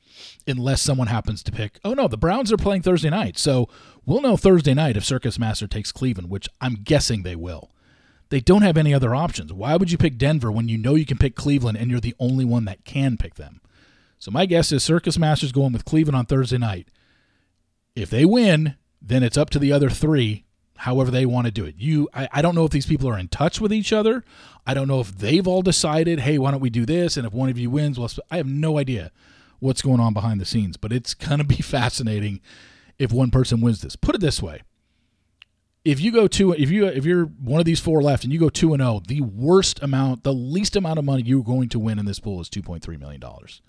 unless 0.47 0.81
someone 0.83 1.09
happens 1.09 1.43
to 1.45 1.53
pick, 1.53 1.79
oh 1.85 1.95
no, 1.95 2.09
the 2.09 2.17
Browns 2.17 2.53
are 2.53 2.57
playing 2.57 2.83
Thursday 2.83 3.11
night. 3.11 3.39
So 3.39 3.69
we'll 4.07 4.21
know 4.21 4.37
Thursday 4.37 4.75
night 4.75 4.97
if 4.97 5.05
Circus 5.05 5.39
Master 5.39 5.67
takes 5.67 5.93
Cleveland, 5.93 6.31
which 6.31 6.49
I'm 6.61 6.75
guessing 6.75 7.23
they 7.23 7.37
will. 7.37 7.71
They 8.31 8.41
don't 8.41 8.63
have 8.63 8.77
any 8.77 8.93
other 8.93 9.15
options. 9.15 9.53
Why 9.53 9.77
would 9.77 9.91
you 9.91 9.99
pick 9.99 10.19
Denver 10.19 10.53
when 10.53 10.69
you 10.69 10.79
know 10.79 10.95
you 10.95 11.07
can 11.07 11.19
pick 11.19 11.35
Cleveland 11.35 11.79
and 11.79 11.91
you're 11.91 12.01
the 12.01 12.15
only 12.19 12.45
one 12.45 12.65
that 12.67 12.85
can 12.85 13.17
pick 13.17 13.35
them? 13.35 13.61
So 14.19 14.31
my 14.31 14.47
guess 14.47 14.71
is 14.71 14.83
Circus 14.83 15.19
Master's 15.19 15.53
going 15.53 15.73
with 15.73 15.85
Cleveland 15.85 16.17
on 16.17 16.27
Thursday 16.27 16.59
night. 16.59 16.89
If 17.95 18.11
they 18.11 18.25
win, 18.25 18.77
then 19.01 19.23
it's 19.23 19.39
up 19.39 19.51
to 19.51 19.59
the 19.59 19.73
other 19.73 19.89
three, 19.89 20.45
however 20.79 21.11
they 21.11 21.27
want 21.27 21.47
to 21.47 21.51
do 21.51 21.65
it. 21.65 21.75
You 21.77 22.09
I, 22.15 22.29
I 22.33 22.43
don't 22.43 22.55
know 22.55 22.65
if 22.65 22.71
these 22.71 22.87
people 22.87 23.09
are 23.09 23.19
in 23.19 23.29
touch 23.29 23.61
with 23.61 23.73
each 23.73 23.93
other. 23.93 24.25
I 24.67 24.75
don't 24.75 24.89
know 24.89 25.01
if 25.01 25.17
they've 25.17 25.47
all 25.47 25.63
decided, 25.63 26.21
hey, 26.21 26.39
why 26.39 26.51
don't 26.51 26.61
we 26.61 26.71
do 26.71 26.87
this? 26.87 27.17
And 27.17 27.27
if 27.27 27.33
one 27.33 27.49
of 27.49 27.59
you 27.59 27.71
wins, 27.71 27.99
well, 27.99 28.11
I 28.31 28.37
have 28.37 28.47
no 28.47 28.79
idea 28.79 29.11
what's 29.59 29.83
going 29.83 30.01
on 30.01 30.13
behind 30.13 30.41
the 30.41 30.45
scenes. 30.45 30.77
But 30.77 30.93
it's 30.93 31.15
going 31.15 31.39
to 31.39 31.45
be 31.45 31.57
fascinating 31.63 32.41
if 32.99 33.13
one 33.13 33.31
person 33.31 33.61
wins 33.61 33.81
this. 33.81 33.97
Put 33.97 34.15
it 34.15 34.21
this 34.21 34.41
way. 34.41 34.63
If 35.85 36.01
you 36.01 36.13
go 36.13 36.29
to 36.29 36.53
if 36.53 36.71
you 36.71 36.87
if 36.87 37.05
you're 37.05 37.25
one 37.25 37.61
of 37.61 37.67
these 37.67 37.81
four 37.81 38.03
left 38.03 38.25
and 38.25 38.33
you 38.33 38.39
go 38.39 38.49
2 38.49 38.75
and 38.75 38.83
0, 38.83 39.03
the 39.07 39.23
worst 39.23 39.83
amount, 39.83 40.23
the 40.23 40.35
least 40.35 40.77
amount 40.77 40.99
of 40.99 41.05
money 41.05 41.23
you're 41.23 41.43
going 41.43 41.69
to 41.71 41.79
win 41.79 41.99
in 41.99 42.05
this 42.05 42.21
pool 42.21 42.41
is 42.41 42.49
2.3 42.51 42.99
million 42.99 43.21
dollars. 43.21 43.63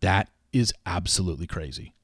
That 0.00 0.30
is 0.52 0.72
absolutely 0.86 1.46
crazy. 1.46 1.94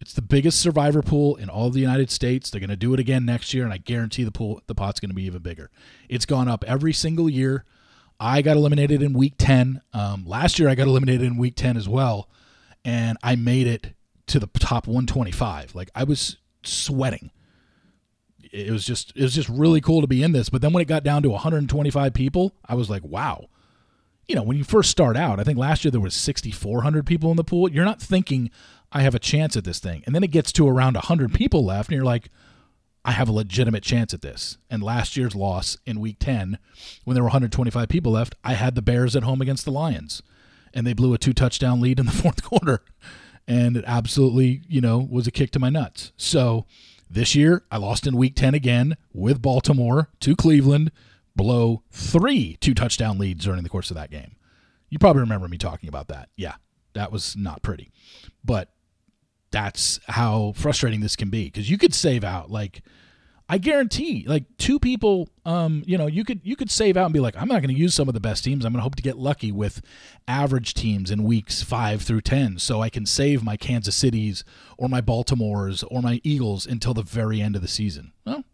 It's 0.00 0.12
the 0.12 0.22
biggest 0.22 0.60
survivor 0.60 1.02
pool 1.02 1.36
in 1.36 1.48
all 1.48 1.68
of 1.68 1.72
the 1.72 1.80
United 1.80 2.10
States. 2.10 2.50
They're 2.50 2.60
going 2.60 2.70
to 2.70 2.76
do 2.76 2.92
it 2.92 3.00
again 3.00 3.24
next 3.24 3.54
year 3.54 3.64
and 3.64 3.72
I 3.72 3.78
guarantee 3.78 4.24
the 4.24 4.30
pool 4.30 4.60
the 4.66 4.74
pot's 4.74 5.00
going 5.00 5.10
to 5.10 5.14
be 5.14 5.24
even 5.24 5.42
bigger. 5.42 5.70
It's 6.08 6.26
gone 6.26 6.48
up 6.48 6.64
every 6.64 6.92
single 6.92 7.28
year. 7.30 7.64
I 8.18 8.42
got 8.42 8.56
eliminated 8.56 9.02
in 9.02 9.12
week 9.12 9.34
10. 9.38 9.80
Um, 9.92 10.24
last 10.26 10.58
year 10.58 10.68
I 10.68 10.74
got 10.74 10.86
eliminated 10.86 11.26
in 11.26 11.36
week 11.36 11.56
10 11.56 11.76
as 11.76 11.88
well 11.88 12.28
and 12.84 13.18
I 13.22 13.36
made 13.36 13.66
it 13.66 13.94
to 14.28 14.38
the 14.38 14.46
top 14.46 14.86
125. 14.86 15.74
Like 15.74 15.90
I 15.94 16.04
was 16.04 16.38
sweating. 16.62 17.30
It 18.52 18.70
was 18.70 18.84
just 18.84 19.12
it 19.16 19.22
was 19.22 19.34
just 19.34 19.48
really 19.48 19.80
cool 19.80 20.00
to 20.00 20.06
be 20.06 20.22
in 20.22 20.32
this. 20.32 20.48
But 20.48 20.62
then 20.62 20.72
when 20.72 20.82
it 20.82 20.88
got 20.88 21.04
down 21.04 21.22
to 21.22 21.30
125 21.30 22.14
people, 22.14 22.54
I 22.64 22.74
was 22.74 22.88
like, 22.88 23.04
wow. 23.04 23.48
You 24.28 24.34
know, 24.34 24.42
when 24.42 24.56
you 24.56 24.64
first 24.64 24.90
start 24.90 25.16
out, 25.16 25.38
I 25.38 25.44
think 25.44 25.58
last 25.58 25.84
year 25.84 25.92
there 25.92 26.00
was 26.00 26.14
6,400 26.14 27.06
people 27.06 27.30
in 27.30 27.36
the 27.36 27.44
pool. 27.44 27.70
You're 27.70 27.84
not 27.84 28.00
thinking 28.00 28.50
I 28.92 29.02
have 29.02 29.14
a 29.14 29.20
chance 29.20 29.56
at 29.56 29.64
this 29.64 29.78
thing, 29.78 30.02
and 30.06 30.14
then 30.14 30.24
it 30.24 30.30
gets 30.30 30.52
to 30.52 30.68
around 30.68 30.94
100 30.94 31.34
people 31.34 31.64
left, 31.64 31.90
and 31.90 31.96
you're 31.96 32.04
like, 32.04 32.30
I 33.04 33.12
have 33.12 33.28
a 33.28 33.32
legitimate 33.32 33.84
chance 33.84 34.12
at 34.12 34.22
this. 34.22 34.58
And 34.68 34.82
last 34.82 35.16
year's 35.16 35.36
loss 35.36 35.78
in 35.86 36.00
Week 36.00 36.16
10, 36.18 36.58
when 37.04 37.14
there 37.14 37.22
were 37.22 37.28
125 37.28 37.88
people 37.88 38.12
left, 38.12 38.34
I 38.42 38.54
had 38.54 38.74
the 38.74 38.82
Bears 38.82 39.14
at 39.14 39.22
home 39.22 39.40
against 39.40 39.64
the 39.64 39.70
Lions 39.70 40.22
and 40.76 40.86
they 40.86 40.92
blew 40.92 41.14
a 41.14 41.18
two 41.18 41.32
touchdown 41.32 41.80
lead 41.80 41.98
in 41.98 42.06
the 42.06 42.12
fourth 42.22 42.44
quarter. 42.44 42.84
And 43.48 43.76
it 43.76 43.84
absolutely, 43.86 44.62
you 44.68 44.80
know, 44.80 44.98
was 44.98 45.26
a 45.26 45.30
kick 45.30 45.50
to 45.52 45.58
my 45.58 45.70
nuts. 45.70 46.12
So 46.16 46.66
this 47.08 47.34
year, 47.34 47.64
I 47.70 47.78
lost 47.78 48.06
in 48.06 48.16
week 48.16 48.36
10 48.36 48.54
again 48.54 48.96
with 49.12 49.40
Baltimore 49.40 50.10
to 50.20 50.36
Cleveland, 50.36 50.92
blow 51.34 51.82
three 51.90 52.56
two 52.60 52.74
touchdown 52.74 53.18
leads 53.18 53.44
during 53.44 53.62
the 53.62 53.68
course 53.68 53.90
of 53.90 53.96
that 53.96 54.10
game. 54.10 54.36
You 54.90 54.98
probably 54.98 55.20
remember 55.20 55.48
me 55.48 55.58
talking 55.58 55.88
about 55.88 56.08
that. 56.08 56.28
Yeah, 56.36 56.56
that 56.92 57.10
was 57.10 57.36
not 57.36 57.62
pretty. 57.62 57.90
But 58.44 58.70
that's 59.56 59.98
how 60.06 60.52
frustrating 60.54 61.00
this 61.00 61.16
can 61.16 61.30
be 61.30 61.46
because 61.46 61.70
you 61.70 61.78
could 61.78 61.94
save 61.94 62.24
out. 62.24 62.50
Like, 62.50 62.82
I 63.48 63.56
guarantee, 63.56 64.26
like 64.28 64.44
two 64.58 64.78
people, 64.78 65.30
um, 65.46 65.82
you 65.86 65.96
know, 65.96 66.06
you 66.06 66.24
could 66.24 66.42
you 66.44 66.56
could 66.56 66.70
save 66.70 66.98
out 66.98 67.06
and 67.06 67.14
be 67.14 67.20
like, 67.20 67.34
I'm 67.38 67.48
not 67.48 67.62
going 67.62 67.74
to 67.74 67.80
use 67.80 67.94
some 67.94 68.06
of 68.06 68.12
the 68.12 68.20
best 68.20 68.44
teams. 68.44 68.66
I'm 68.66 68.72
going 68.72 68.80
to 68.80 68.82
hope 68.82 68.96
to 68.96 69.02
get 69.02 69.16
lucky 69.16 69.50
with 69.50 69.80
average 70.28 70.74
teams 70.74 71.10
in 71.10 71.24
weeks 71.24 71.62
five 71.62 72.02
through 72.02 72.20
ten, 72.20 72.58
so 72.58 72.82
I 72.82 72.90
can 72.90 73.06
save 73.06 73.42
my 73.42 73.56
Kansas 73.56 73.96
Cities 73.96 74.44
or 74.76 74.90
my 74.90 75.00
Baltimores 75.00 75.82
or 75.90 76.02
my 76.02 76.20
Eagles 76.22 76.66
until 76.66 76.92
the 76.92 77.02
very 77.02 77.40
end 77.40 77.56
of 77.56 77.62
the 77.62 77.68
season. 77.68 78.12
Well, 78.26 78.44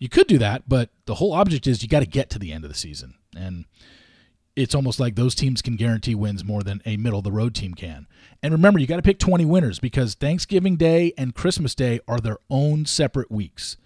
you 0.00 0.08
could 0.08 0.26
do 0.26 0.38
that, 0.38 0.68
but 0.68 0.90
the 1.04 1.16
whole 1.16 1.34
object 1.34 1.68
is 1.68 1.84
you 1.84 1.88
got 1.88 2.00
to 2.00 2.06
get 2.06 2.30
to 2.30 2.38
the 2.40 2.52
end 2.52 2.64
of 2.64 2.70
the 2.70 2.76
season, 2.76 3.14
and 3.36 3.64
it's 4.58 4.74
almost 4.74 4.98
like 4.98 5.14
those 5.14 5.36
teams 5.36 5.62
can 5.62 5.76
guarantee 5.76 6.16
wins 6.16 6.44
more 6.44 6.62
than 6.62 6.82
a 6.84 6.96
middle 6.96 7.20
of 7.20 7.24
the 7.24 7.32
road 7.32 7.54
team 7.54 7.74
can. 7.74 8.06
And 8.42 8.52
remember, 8.52 8.80
you 8.80 8.86
got 8.86 8.96
to 8.96 9.02
pick 9.02 9.18
20 9.18 9.44
winners 9.44 9.78
because 9.78 10.14
Thanksgiving 10.14 10.76
Day 10.76 11.12
and 11.16 11.34
Christmas 11.34 11.74
Day 11.74 12.00
are 12.08 12.18
their 12.18 12.38
own 12.50 12.84
separate 12.84 13.30
weeks. 13.30 13.76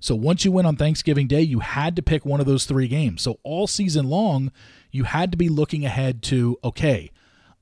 So 0.00 0.14
once 0.14 0.44
you 0.44 0.52
win 0.52 0.66
on 0.66 0.76
Thanksgiving 0.76 1.28
Day, 1.28 1.42
you 1.42 1.60
had 1.60 1.94
to 1.96 2.02
pick 2.02 2.26
one 2.26 2.40
of 2.40 2.46
those 2.46 2.64
three 2.64 2.88
games. 2.88 3.22
So 3.22 3.38
all 3.44 3.66
season 3.66 4.08
long, 4.08 4.50
you 4.90 5.04
had 5.04 5.30
to 5.30 5.38
be 5.38 5.48
looking 5.48 5.84
ahead 5.84 6.22
to, 6.24 6.58
okay, 6.64 7.10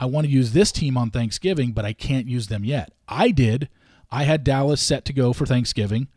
I 0.01 0.07
want 0.07 0.27
to 0.27 0.33
use 0.33 0.53
this 0.53 0.73
team 0.73 0.97
on 0.97 1.11
Thanksgiving, 1.11 1.73
but 1.73 1.85
I 1.85 1.93
can't 1.93 2.29
use 2.29 2.49
them 2.49 2.65
yet. 2.65 2.93
I 3.09 3.31
did. 3.31 3.69
I 4.11 4.25
had 4.25 4.43
Dallas 4.43 4.81
set 4.81 5.05
to 5.07 5.13
go 5.13 5.33
for 5.33 5.47
Thanksgiving. 5.47 6.09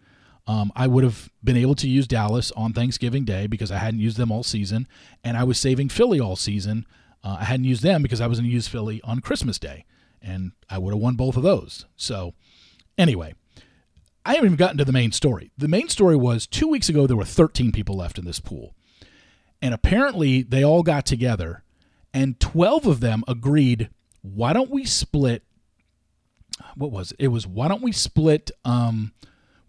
Um, 0.48 0.72
I 0.76 0.88
would 0.88 1.04
have 1.04 1.30
been 1.44 1.58
able 1.58 1.76
to 1.76 1.90
use 1.90 2.08
Dallas 2.08 2.52
on 2.52 2.72
Thanksgiving 2.72 3.26
Day 3.26 3.48
because 3.48 3.70
I 3.70 3.78
hadn't 3.78 4.00
used 4.00 4.18
them 4.18 4.32
all 4.32 4.44
season, 4.44 4.88
and 5.24 5.36
I 5.36 5.44
was 5.44 5.60
saving 5.60 5.90
Philly 5.90 6.22
all 6.22 6.38
season. 6.38 6.86
Uh, 7.24 7.38
I 7.42 7.44
hadn't 7.44 7.66
used 7.66 7.84
them 7.84 8.02
because 8.02 8.22
I 8.22 8.28
was 8.28 8.40
going 8.40 8.50
to 8.50 8.54
use 8.54 8.68
Philly 8.68 9.02
on 9.04 9.20
Christmas 9.20 9.60
Day, 9.60 9.84
and 10.22 10.54
I 10.70 10.78
would 10.78 10.94
have 10.94 11.02
won 11.02 11.16
both 11.16 11.36
of 11.36 11.44
those. 11.44 11.86
So, 11.98 12.34
anyway, 12.98 13.34
I 14.26 14.36
haven't 14.36 14.46
even 14.46 14.58
gotten 14.58 14.78
to 14.78 14.86
the 14.86 14.94
main 14.94 15.12
story. 15.12 15.52
The 15.58 15.68
main 15.68 15.90
story 15.90 16.16
was 16.16 16.48
two 16.48 16.68
weeks 16.68 16.88
ago, 16.88 17.08
there 17.08 17.18
were 17.18 17.26
13 17.26 17.74
people 17.74 17.98
left 17.98 18.18
in 18.18 18.24
this 18.24 18.40
pool. 18.40 18.74
And 19.62 19.74
apparently, 19.74 20.44
they 20.44 20.64
all 20.64 20.84
got 20.84 21.06
together, 21.06 21.64
and 22.14 22.40
12 22.40 22.88
of 22.88 23.00
them 23.02 23.24
agreed 23.28 23.90
why 24.22 24.54
don't 24.54 24.70
we 24.70 24.86
split? 24.86 25.44
What 26.76 26.92
was 26.92 27.12
it? 27.12 27.18
It 27.20 27.28
was 27.30 27.48
why 27.48 27.68
don't 27.68 27.82
we 27.82 27.92
split? 27.92 28.52
Um, 28.66 29.14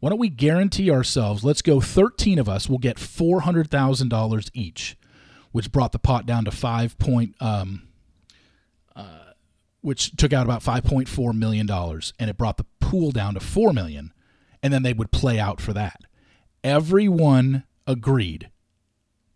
why 0.00 0.10
don't 0.10 0.18
we 0.18 0.28
guarantee 0.28 0.90
ourselves? 0.90 1.44
Let's 1.44 1.62
go 1.62 1.80
13 1.80 2.38
of 2.38 2.48
us 2.48 2.68
will 2.68 2.78
get 2.78 2.96
$400,000 2.96 4.50
each, 4.54 4.96
which 5.52 5.72
brought 5.72 5.92
the 5.92 5.98
pot 5.98 6.26
down 6.26 6.44
to 6.44 6.50
5 6.50 6.98
point, 6.98 7.34
um, 7.40 7.88
uh, 8.94 9.32
which 9.80 10.16
took 10.16 10.32
out 10.32 10.46
about 10.46 10.62
$5.4 10.62 11.34
million, 11.34 11.68
and 11.70 12.30
it 12.30 12.36
brought 12.36 12.56
the 12.58 12.66
pool 12.80 13.10
down 13.10 13.34
to 13.34 13.40
4 13.40 13.72
million 13.72 14.12
and 14.62 14.72
then 14.72 14.82
they 14.82 14.92
would 14.92 15.10
play 15.10 15.38
out 15.38 15.60
for 15.60 15.72
that. 15.72 16.02
Everyone 16.64 17.64
agreed. 17.86 18.50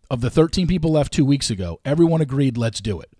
Of 0.09 0.21
the 0.21 0.29
13 0.29 0.67
people 0.67 0.91
left 0.91 1.13
two 1.13 1.25
weeks 1.25 1.49
ago, 1.49 1.79
everyone 1.83 2.21
agreed, 2.21 2.57
let's 2.57 2.81
do 2.81 2.99
it. 2.99 3.11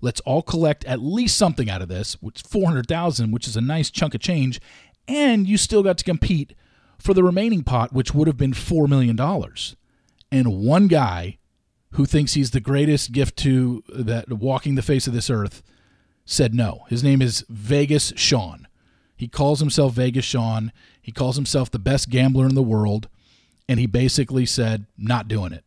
Let's 0.00 0.20
all 0.22 0.42
collect 0.42 0.84
at 0.84 1.00
least 1.00 1.36
something 1.36 1.70
out 1.70 1.82
of 1.82 1.88
this, 1.88 2.14
which 2.20 2.42
400,000, 2.42 3.30
which 3.30 3.46
is 3.46 3.56
a 3.56 3.60
nice 3.60 3.90
chunk 3.90 4.14
of 4.14 4.20
change, 4.20 4.60
and 5.06 5.46
you 5.46 5.56
still 5.56 5.82
got 5.82 5.98
to 5.98 6.04
compete 6.04 6.54
for 6.98 7.14
the 7.14 7.22
remaining 7.22 7.62
pot, 7.62 7.92
which 7.92 8.14
would 8.14 8.26
have 8.26 8.36
been 8.36 8.52
$4 8.52 8.88
million. 8.88 9.18
And 10.30 10.64
one 10.64 10.88
guy 10.88 11.38
who 11.92 12.06
thinks 12.06 12.34
he's 12.34 12.50
the 12.50 12.60
greatest 12.60 13.12
gift 13.12 13.36
to 13.38 13.82
that 13.88 14.28
walking 14.32 14.74
the 14.74 14.82
face 14.82 15.06
of 15.06 15.12
this 15.12 15.30
earth 15.30 15.62
said 16.24 16.54
no. 16.54 16.84
His 16.88 17.04
name 17.04 17.22
is 17.22 17.44
Vegas 17.48 18.12
Sean. 18.16 18.66
He 19.16 19.28
calls 19.28 19.60
himself 19.60 19.92
Vegas 19.94 20.24
Sean. 20.24 20.72
He 21.00 21.12
calls 21.12 21.36
himself 21.36 21.70
the 21.70 21.78
best 21.78 22.10
gambler 22.10 22.46
in 22.46 22.54
the 22.54 22.62
world. 22.62 23.08
And 23.68 23.78
he 23.78 23.86
basically 23.86 24.44
said, 24.44 24.86
not 24.98 25.28
doing 25.28 25.52
it. 25.52 25.64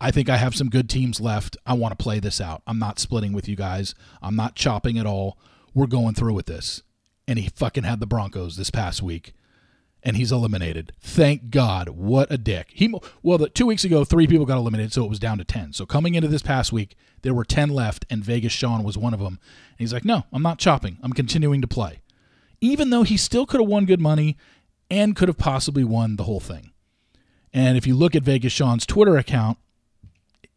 I 0.00 0.12
think 0.12 0.28
I 0.28 0.36
have 0.36 0.54
some 0.54 0.70
good 0.70 0.88
teams 0.88 1.20
left. 1.20 1.56
I 1.66 1.74
want 1.74 1.98
to 1.98 2.02
play 2.02 2.20
this 2.20 2.40
out. 2.40 2.62
I'm 2.66 2.78
not 2.78 3.00
splitting 3.00 3.32
with 3.32 3.48
you 3.48 3.56
guys. 3.56 3.94
I'm 4.22 4.36
not 4.36 4.54
chopping 4.54 4.96
at 4.96 5.06
all. 5.06 5.38
We're 5.74 5.86
going 5.86 6.14
through 6.14 6.34
with 6.34 6.46
this. 6.46 6.82
And 7.26 7.38
he 7.38 7.48
fucking 7.48 7.82
had 7.82 7.98
the 7.98 8.06
Broncos 8.06 8.56
this 8.56 8.70
past 8.70 9.02
week. 9.02 9.32
And 10.02 10.16
he's 10.16 10.30
eliminated. 10.30 10.92
Thank 11.00 11.50
God. 11.50 11.88
What 11.88 12.30
a 12.30 12.38
dick. 12.38 12.68
He 12.72 12.94
well, 13.22 13.36
the, 13.36 13.48
two 13.48 13.66
weeks 13.66 13.84
ago, 13.84 14.04
three 14.04 14.26
people 14.26 14.46
got 14.46 14.56
eliminated, 14.56 14.92
so 14.92 15.04
it 15.04 15.10
was 15.10 15.18
down 15.18 15.38
to 15.38 15.44
ten. 15.44 15.72
So 15.72 15.86
coming 15.86 16.14
into 16.14 16.28
this 16.28 16.42
past 16.42 16.72
week, 16.72 16.96
there 17.22 17.34
were 17.34 17.44
ten 17.44 17.68
left, 17.68 18.06
and 18.08 18.24
Vegas 18.24 18.52
Sean 18.52 18.84
was 18.84 18.96
one 18.96 19.12
of 19.12 19.20
them. 19.20 19.38
And 19.70 19.78
he's 19.78 19.92
like, 19.92 20.04
"No, 20.04 20.24
I'm 20.32 20.42
not 20.42 20.58
chopping. 20.58 20.98
I'm 21.02 21.12
continuing 21.12 21.60
to 21.60 21.66
play." 21.66 22.00
even 22.60 22.90
though 22.90 23.02
he 23.02 23.16
still 23.16 23.46
could 23.46 23.60
have 23.60 23.68
won 23.68 23.84
good 23.84 24.00
money 24.00 24.36
and 24.90 25.14
could 25.14 25.28
have 25.28 25.38
possibly 25.38 25.84
won 25.84 26.16
the 26.16 26.24
whole 26.24 26.40
thing. 26.40 26.72
And 27.52 27.76
if 27.76 27.86
you 27.86 27.94
look 27.94 28.14
at 28.14 28.22
Vegas 28.22 28.52
Sean's 28.52 28.86
Twitter 28.86 29.16
account, 29.16 29.58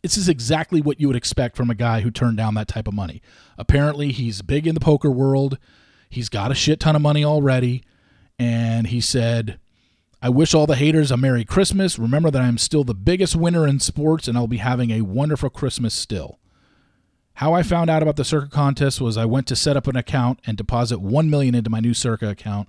this 0.02 0.18
is 0.18 0.28
exactly 0.28 0.82
what 0.82 1.00
you 1.00 1.08
would 1.08 1.16
expect 1.16 1.56
from 1.56 1.70
a 1.70 1.76
guy 1.76 2.02
who 2.02 2.10
turned 2.10 2.38
down 2.38 2.56
that 2.56 2.68
type 2.68 2.88
of 2.88 2.94
money. 2.94 3.22
Apparently, 3.58 4.12
he's 4.12 4.42
big 4.42 4.66
in 4.66 4.74
the 4.74 4.82
poker 4.82 5.12
world. 5.12 5.58
He's 6.10 6.28
got 6.28 6.52
a 6.52 6.56
shit 6.56 6.80
ton 6.80 6.96
of 6.96 7.02
money 7.02 7.24
already. 7.24 7.84
And 8.42 8.88
he 8.88 9.02
said, 9.02 9.60
I 10.20 10.30
wish 10.30 10.56
all 10.56 10.66
the 10.66 10.76
haters 10.76 11.12
a 11.12 11.16
Merry 11.16 11.46
Christmas. 11.46 12.00
Remember 12.00 12.32
that 12.32 12.42
I'm 12.42 12.58
still 12.58 12.84
the 12.84 12.96
biggest 12.96 13.36
winner 13.36 13.68
in 13.68 13.80
sports 13.80 14.28
and 14.28 14.36
I'll 14.36 14.48
be 14.48 14.58
having 14.58 14.90
a 14.90 15.02
wonderful 15.02 15.52
Christmas 15.52 15.94
still. 15.94 16.40
How 17.36 17.54
I 17.54 17.62
found 17.62 17.92
out 17.92 18.02
about 18.02 18.16
the 18.16 18.26
Circa 18.26 18.50
contest 18.50 19.00
was 19.00 19.16
I 19.16 19.26
went 19.26 19.46
to 19.46 19.56
set 19.56 19.78
up 19.78 19.86
an 19.86 19.96
account 19.96 20.40
and 20.48 20.58
deposit 20.58 21.02
1 21.02 21.30
million 21.30 21.54
into 21.54 21.70
my 21.70 21.82
new 21.82 21.94
Circa 21.94 22.30
account. 22.30 22.68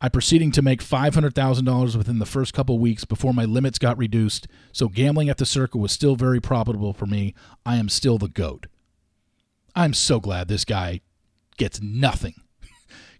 I 0.00 0.08
proceeding 0.08 0.50
to 0.50 0.62
make 0.62 0.82
$500,000 0.82 1.94
within 1.94 2.18
the 2.18 2.26
first 2.26 2.52
couple 2.52 2.80
weeks 2.80 3.04
before 3.04 3.32
my 3.32 3.44
limits 3.44 3.78
got 3.78 3.96
reduced, 3.96 4.48
so 4.72 4.88
gambling 4.88 5.28
at 5.28 5.38
the 5.38 5.46
Circa 5.46 5.78
was 5.78 5.92
still 5.92 6.16
very 6.16 6.40
profitable 6.40 6.92
for 6.92 7.06
me. 7.06 7.36
I 7.64 7.76
am 7.76 7.88
still 7.88 8.18
the 8.18 8.26
goat. 8.26 8.66
I'm 9.76 9.94
so 9.94 10.18
glad 10.18 10.48
this 10.48 10.64
guy 10.64 11.02
gets 11.56 11.80
nothing. 11.80 12.34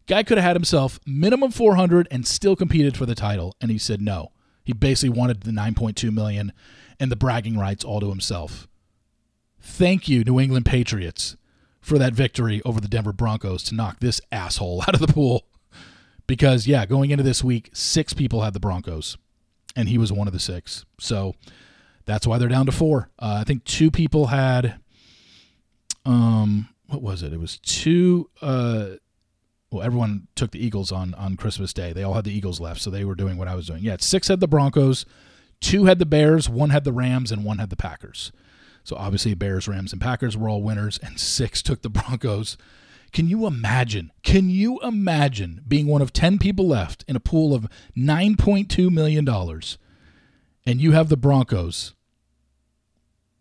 Guy 0.07 0.23
could 0.23 0.39
have 0.39 0.45
had 0.45 0.57
himself 0.57 0.99
minimum 1.07 1.51
400 1.51 2.09
and 2.11 2.27
still 2.27 2.57
competed 2.57 2.97
for 2.97 3.07
the 3.07 3.15
title 3.15 3.55
and 3.61 3.71
he 3.71 3.79
said 3.79 4.01
no. 4.01 4.33
He 4.65 4.73
basically 4.73 5.17
wanted 5.19 5.43
the 5.43 5.51
9.2 5.51 6.13
million 6.13 6.53
and 6.99 7.11
the 7.11 7.17
bragging 7.17 7.59
rights 7.59 7.85
all 7.85 8.01
to 8.01 8.09
himself. 8.09 8.67
Thank 9.61 10.09
you, 10.09 10.25
New 10.25 10.41
England 10.41 10.67
Patriots, 10.67 11.37
for 11.81 11.99
that 11.99 12.15
victory 12.15 12.61
over 12.65 12.81
the 12.81 12.89
Denver 12.89 13.13
Broncos 13.13 13.63
to 13.65 13.75
knock 13.75 14.01
this 14.01 14.21
asshole 14.31 14.83
out 14.89 14.95
of 14.95 15.01
the 15.01 15.13
pool. 15.13 15.47
Because, 16.27 16.67
yeah, 16.67 16.87
going 16.87 17.11
into 17.11 17.23
this 17.23 17.45
week, 17.45 17.71
six 17.75 18.15
people 18.15 18.43
had 18.43 18.55
the 18.55 18.61
Broncos, 18.61 19.19
and 19.77 19.89
he 19.91 19.99
was 19.99 20.11
one 20.11 20.27
of 20.27 20.33
the 20.33 20.39
six. 20.39 20.87
So 20.99 21.35
that's 22.07 22.27
why 22.27 22.39
they're 22.39 22.49
down 22.49 22.67
to 22.67 22.73
four. 22.73 23.11
Uh, 23.19 23.39
I 23.41 23.45
think 23.45 23.65
two 23.65 23.91
people 23.91 24.29
had, 24.29 24.77
um, 26.07 26.71
what 26.87 27.03
was 27.03 27.23
it? 27.23 27.35
It 27.35 27.41
was 27.41 27.59
two. 27.59 28.31
Uh, 28.41 28.97
well, 29.75 29.83
everyone 29.83 30.29
took 30.37 30.53
the 30.53 30.65
Eagles 30.65 30.93
on 30.93 31.15
on 31.15 31.37
Christmas 31.37 31.73
Day. 31.73 31.93
They 31.93 32.05
all 32.05 32.15
had 32.15 32.25
the 32.25 32.33
Eagles 32.33 32.61
left, 32.61 32.81
so 32.81 32.91
they 32.91 33.05
were 33.05 33.17
doing 33.17 33.37
what 33.37 33.49
I 33.49 33.57
was 33.57 33.67
doing. 33.67 33.83
Yeah, 33.83 33.97
six 33.99 34.29
had 34.29 34.39
the 34.39 34.47
Broncos, 34.47 35.05
two 35.61 35.87
had 35.87 35.99
the 35.99 36.07
Bears, 36.07 36.49
one 36.49 36.71
had 36.71 36.85
the 36.85 36.93
Rams, 36.93 37.33
and 37.33 37.45
one 37.45 37.59
had 37.59 37.71
the 37.71 37.77
Packers. 37.77 38.31
So 38.85 38.95
obviously, 38.95 39.35
Bears, 39.35 39.67
Rams, 39.67 39.93
and 39.93 40.01
Packers 40.01 40.37
were 40.37 40.49
all 40.49 40.63
winners, 40.63 40.99
and 41.03 41.19
six 41.19 41.61
took 41.63 41.83
the 41.83 41.91
Broncos. 41.91 42.57
Can 43.13 43.29
you 43.29 43.47
imagine? 43.47 44.13
Can 44.23 44.49
you 44.49 44.81
imagine 44.81 45.63
being 45.67 45.87
one 45.87 46.03
of 46.03 46.13
10 46.13 46.39
people 46.39 46.67
left 46.67 47.05
in 47.07 47.17
a 47.17 47.21
pool 47.21 47.55
of 47.55 47.69
$9.2 47.97 48.91
million 48.91 49.29
and 50.67 50.81
you 50.81 50.93
have 50.93 51.09
the 51.09 51.17
Broncos 51.17 51.95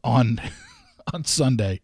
on, 0.03 0.39
on 1.13 1.23
Sunday, 1.23 1.81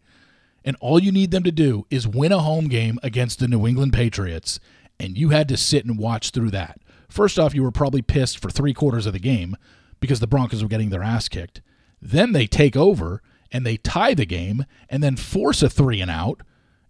and 0.64 0.76
all 0.80 0.98
you 1.00 1.12
need 1.12 1.30
them 1.30 1.42
to 1.42 1.52
do 1.52 1.86
is 1.90 2.06
win 2.06 2.32
a 2.32 2.38
home 2.38 2.68
game 2.68 2.98
against 3.02 3.38
the 3.38 3.48
New 3.48 3.66
England 3.66 3.92
Patriots, 3.92 4.60
and 4.98 5.16
you 5.16 5.30
had 5.30 5.48
to 5.48 5.56
sit 5.56 5.84
and 5.84 5.98
watch 5.98 6.30
through 6.30 6.50
that? 6.50 6.80
First 7.08 7.38
off, 7.38 7.54
you 7.54 7.62
were 7.62 7.70
probably 7.70 8.02
pissed 8.02 8.38
for 8.38 8.50
three 8.50 8.74
quarters 8.74 9.06
of 9.06 9.12
the 9.12 9.18
game 9.18 9.56
because 9.98 10.20
the 10.20 10.26
Broncos 10.26 10.62
were 10.62 10.68
getting 10.68 10.90
their 10.90 11.02
ass 11.02 11.28
kicked. 11.28 11.60
Then 12.00 12.32
they 12.32 12.46
take 12.46 12.76
over 12.76 13.22
and 13.52 13.66
they 13.66 13.76
tie 13.76 14.14
the 14.14 14.26
game 14.26 14.64
and 14.88 15.02
then 15.02 15.16
force 15.16 15.62
a 15.62 15.68
three 15.68 16.00
and 16.00 16.10
out, 16.10 16.40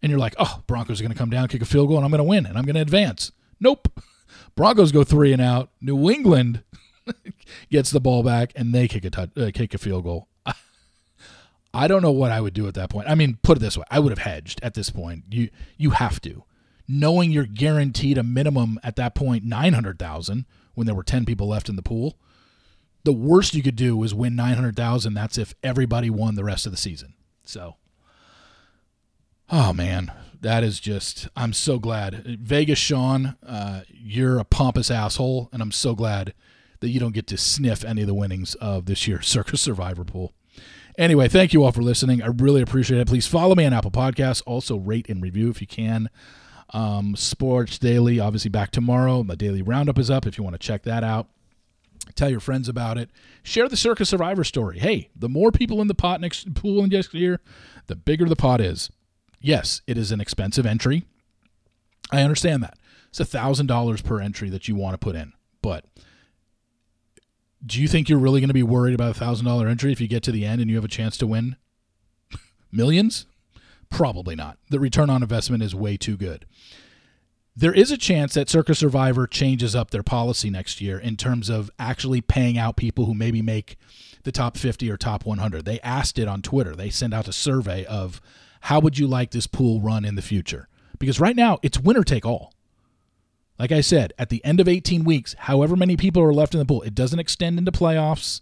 and 0.03 0.11
you're 0.11 0.19
like, 0.19 0.35
oh, 0.39 0.63
Broncos 0.67 1.01
are 1.01 1.05
going 1.05 1.13
to 1.13 1.19
come 1.19 1.31
down, 1.31 1.49
kick 1.49 1.63
a 1.63 1.67
field 1.67 1.89
goal, 1.89 1.97
and 1.97 2.05
I'm 2.05 2.11
going 2.11 2.19
to 2.19 2.25
win, 2.25 2.47
and 2.47 2.57
I'm 2.57 2.65
going 2.65 2.75
to 2.75 2.83
advance. 2.83 3.33
Nope. 3.59 4.01
Broncos 4.57 4.93
go 4.93 5.05
three 5.05 5.33
and 5.33 5.43
out. 5.43 5.71
New 5.81 6.11
England 6.11 6.63
gets 7.71 7.91
the 7.91 8.01
ball 8.01 8.23
back, 8.23 8.53
and 8.57 8.75
they 8.75 8.89
kick 8.89 9.05
a 9.05 9.11
touch, 9.11 9.31
uh, 9.37 9.51
kick 9.53 9.75
a 9.75 9.79
field 9.79 10.05
goal. 10.05 10.29
I 11.73 11.87
don't 11.87 12.03
know 12.03 12.11
what 12.11 12.33
I 12.33 12.41
would 12.41 12.55
do 12.55 12.67
at 12.67 12.75
that 12.75 12.91
point. 12.91 13.09
I 13.09 13.15
mean, 13.15 13.39
put 13.43 13.59
it 13.59 13.61
this 13.61 13.77
way: 13.77 13.85
I 13.91 14.01
would 14.01 14.11
have 14.11 14.19
hedged 14.19 14.61
at 14.63 14.75
this 14.75 14.91
point. 14.91 15.25
You 15.31 15.51
you 15.77 15.91
have 15.91 16.21
to, 16.23 16.45
knowing 16.89 17.31
you're 17.31 17.47
guaranteed 17.47 18.19
a 18.19 18.23
minimum 18.23 18.79
at 18.83 18.97
that 18.97 19.15
point 19.15 19.45
nine 19.45 19.73
hundred 19.73 19.99
thousand 19.99 20.47
when 20.75 20.87
there 20.87 20.95
were 20.95 21.05
ten 21.05 21.25
people 21.25 21.49
left 21.49 21.69
in 21.69 21.77
the 21.77 21.83
pool 21.83 22.17
the 23.05 23.13
worst 23.13 23.55
you 23.55 23.63
could 23.63 23.77
do 23.77 23.97
was 23.97 24.15
win 24.15 24.37
900,000. 24.37 25.15
That's 25.15 25.39
if 25.39 25.55
everybody 25.63 26.11
won 26.11 26.35
the 26.35 26.45
rest 26.45 26.67
of 26.67 26.73
the 26.73 26.79
season. 26.79 27.15
So, 27.45 27.77
oh 29.49 29.73
man, 29.73 30.13
that 30.41 30.63
is 30.63 30.81
just, 30.81 31.29
I'm 31.35 31.53
so 31.53 31.79
glad. 31.79 32.39
Vegas 32.41 32.79
Sean, 32.79 33.37
uh, 33.47 33.83
you're 33.89 34.39
a 34.39 34.45
pompous 34.45 34.91
asshole, 34.91 35.49
and 35.53 35.63
I'm 35.63 35.73
so 35.73 35.95
glad 35.95 36.35
that 36.81 36.89
you 36.89 37.01
don't 37.01 37.15
get 37.15 37.27
to 37.29 37.37
sniff 37.37 37.85
any 37.85 38.03
of 38.03 38.07
the 38.07 38.15
winnings 38.15 38.55
of 38.57 38.87
this 38.87 39.07
year's 39.07 39.29
Circus 39.29 39.61
Survivor 39.61 40.05
pool. 40.05 40.35
Anyway, 41.01 41.29
thank 41.29 41.55
you 41.55 41.65
all 41.65 41.73
for 41.73 41.81
listening. 41.81 42.23
I 42.23 42.27
really 42.27 42.61
appreciate 42.61 43.01
it. 43.01 43.09
Please 43.09 43.27
follow 43.27 43.55
me 43.55 43.65
on 43.65 43.73
Apple 43.73 43.91
Podcasts. 43.91 44.43
Also, 44.45 44.77
rate 44.77 45.09
and 45.09 45.23
review 45.23 45.49
if 45.49 45.63
you 45.63 45.67
can. 45.67 46.11
Um, 46.75 47.17
Sports 47.17 47.79
Daily, 47.79 48.21
obviously, 48.21 48.51
back 48.51 48.71
tomorrow. 48.71 49.23
My 49.23 49.35
daily 49.35 49.63
roundup 49.63 49.99
is 49.99 50.11
up 50.11 50.27
if 50.27 50.37
you 50.37 50.45
want 50.45 50.53
to 50.53 50.59
check 50.59 50.83
that 50.83 51.03
out. 51.03 51.29
Tell 52.17 52.29
your 52.29 52.39
friends 52.39 52.69
about 52.69 52.99
it. 52.99 53.09
Share 53.43 53.67
the 53.67 53.79
Circus 53.79 54.11
Survivor 54.11 54.45
story. 54.45 54.79
Hey, 54.79 55.09
the 55.17 55.31
more 55.31 55.51
people 55.51 55.81
in 55.81 55.89
the 55.89 55.95
pot 55.95 56.21
next 56.21 56.53
pool 56.53 56.87
next 56.87 57.15
year, 57.15 57.41
the 57.87 57.97
bigger 57.97 58.27
the 58.27 58.37
pot 58.37 58.61
is. 58.61 58.91
Yes, 59.41 59.81
it 59.87 59.97
is 59.97 60.13
an 60.13 60.21
expensive 60.21 60.67
entry. 60.67 61.05
I 62.13 62.21
understand 62.21 62.63
that. 62.63 62.77
It's 63.09 63.21
a 63.21 63.25
thousand 63.25 63.69
dollars 63.69 64.03
per 64.03 64.21
entry 64.21 64.51
that 64.51 64.69
you 64.69 64.75
want 64.75 64.93
to 64.93 64.99
put 64.99 65.17
in, 65.17 65.33
but 65.63 65.87
do 67.65 67.81
you 67.81 67.89
think 67.89 68.09
you're 68.09 68.19
really 68.19 68.41
going 68.41 68.49
to 68.49 68.55
be 68.55 68.63
worried 68.63 68.95
about 68.95 69.11
a 69.11 69.19
thousand 69.19 69.47
dollar 69.47 69.69
entry 69.69 69.93
if 69.93 70.01
you 70.01 70.09
get 70.09 70.23
to 70.25 70.33
the 70.33 70.45
end 70.45 70.61
and 70.61 70.71
you 70.71 70.77
have 70.77 70.85
a 70.85 70.89
chance 70.89 71.17
to 71.19 71.27
win 71.27 71.57
millions? 72.73 73.27
Probably 73.91 74.35
not. 74.35 74.59
The 74.71 74.81
return 74.81 75.11
on 75.11 75.23
investment 75.23 75.63
is 75.63 75.75
way 75.75 75.97
too 75.97 76.17
good. 76.17 76.47
There 77.57 77.73
is 77.73 77.91
a 77.91 77.99
chance 77.99 78.35
that 78.35 78.49
Circus 78.49 78.79
Survivor 78.79 79.27
changes 79.27 79.75
up 79.75 79.91
their 79.91 80.05
policy 80.05 80.49
next 80.49 80.81
year 80.81 80.99
in 80.99 81.17
terms 81.17 81.49
of 81.49 81.71
actually 81.79 82.21
paying 82.21 82.57
out 82.57 82.77
people 82.77 83.07
who 83.07 83.15
maybe 83.15 83.43
make 83.43 83.77
the 84.23 84.33
top 84.33 84.57
50 84.57 84.91
or 84.91 84.97
top 84.97 85.27
100. 85.27 85.65
They 85.65 85.81
asked 85.81 86.19
it 86.19 86.29
on 86.29 86.43
Twitter. 86.43 86.77
They 86.77 86.91
sent 86.91 87.13
out 87.13 87.29
a 87.29 87.33
survey 87.33 87.85
of 87.85 88.21
how 88.63 88.81
would 88.81 88.99
you 88.99 89.07
like 89.07 89.33
this 89.33 89.47
pool 89.47 89.81
run 89.81 90.05
in 90.05 90.15
the 90.15 90.23
future? 90.23 90.69
Because 90.99 91.21
right 91.21 91.37
now 91.37 91.59
it's 91.63 91.79
winner 91.79 92.05
take 92.05 92.25
all. 92.25 92.55
Like 93.61 93.73
I 93.73 93.83
said, 93.83 94.15
at 94.19 94.31
the 94.31 94.43
end 94.43 94.59
of 94.59 94.69
18 94.69 95.05
weeks, 95.05 95.35
however 95.41 95.77
many 95.77 95.95
people 95.95 96.23
are 96.23 96.33
left 96.33 96.55
in 96.55 96.61
the 96.61 96.65
pool, 96.65 96.81
it 96.81 96.95
doesn't 96.95 97.19
extend 97.19 97.59
into 97.59 97.71
playoffs. 97.71 98.41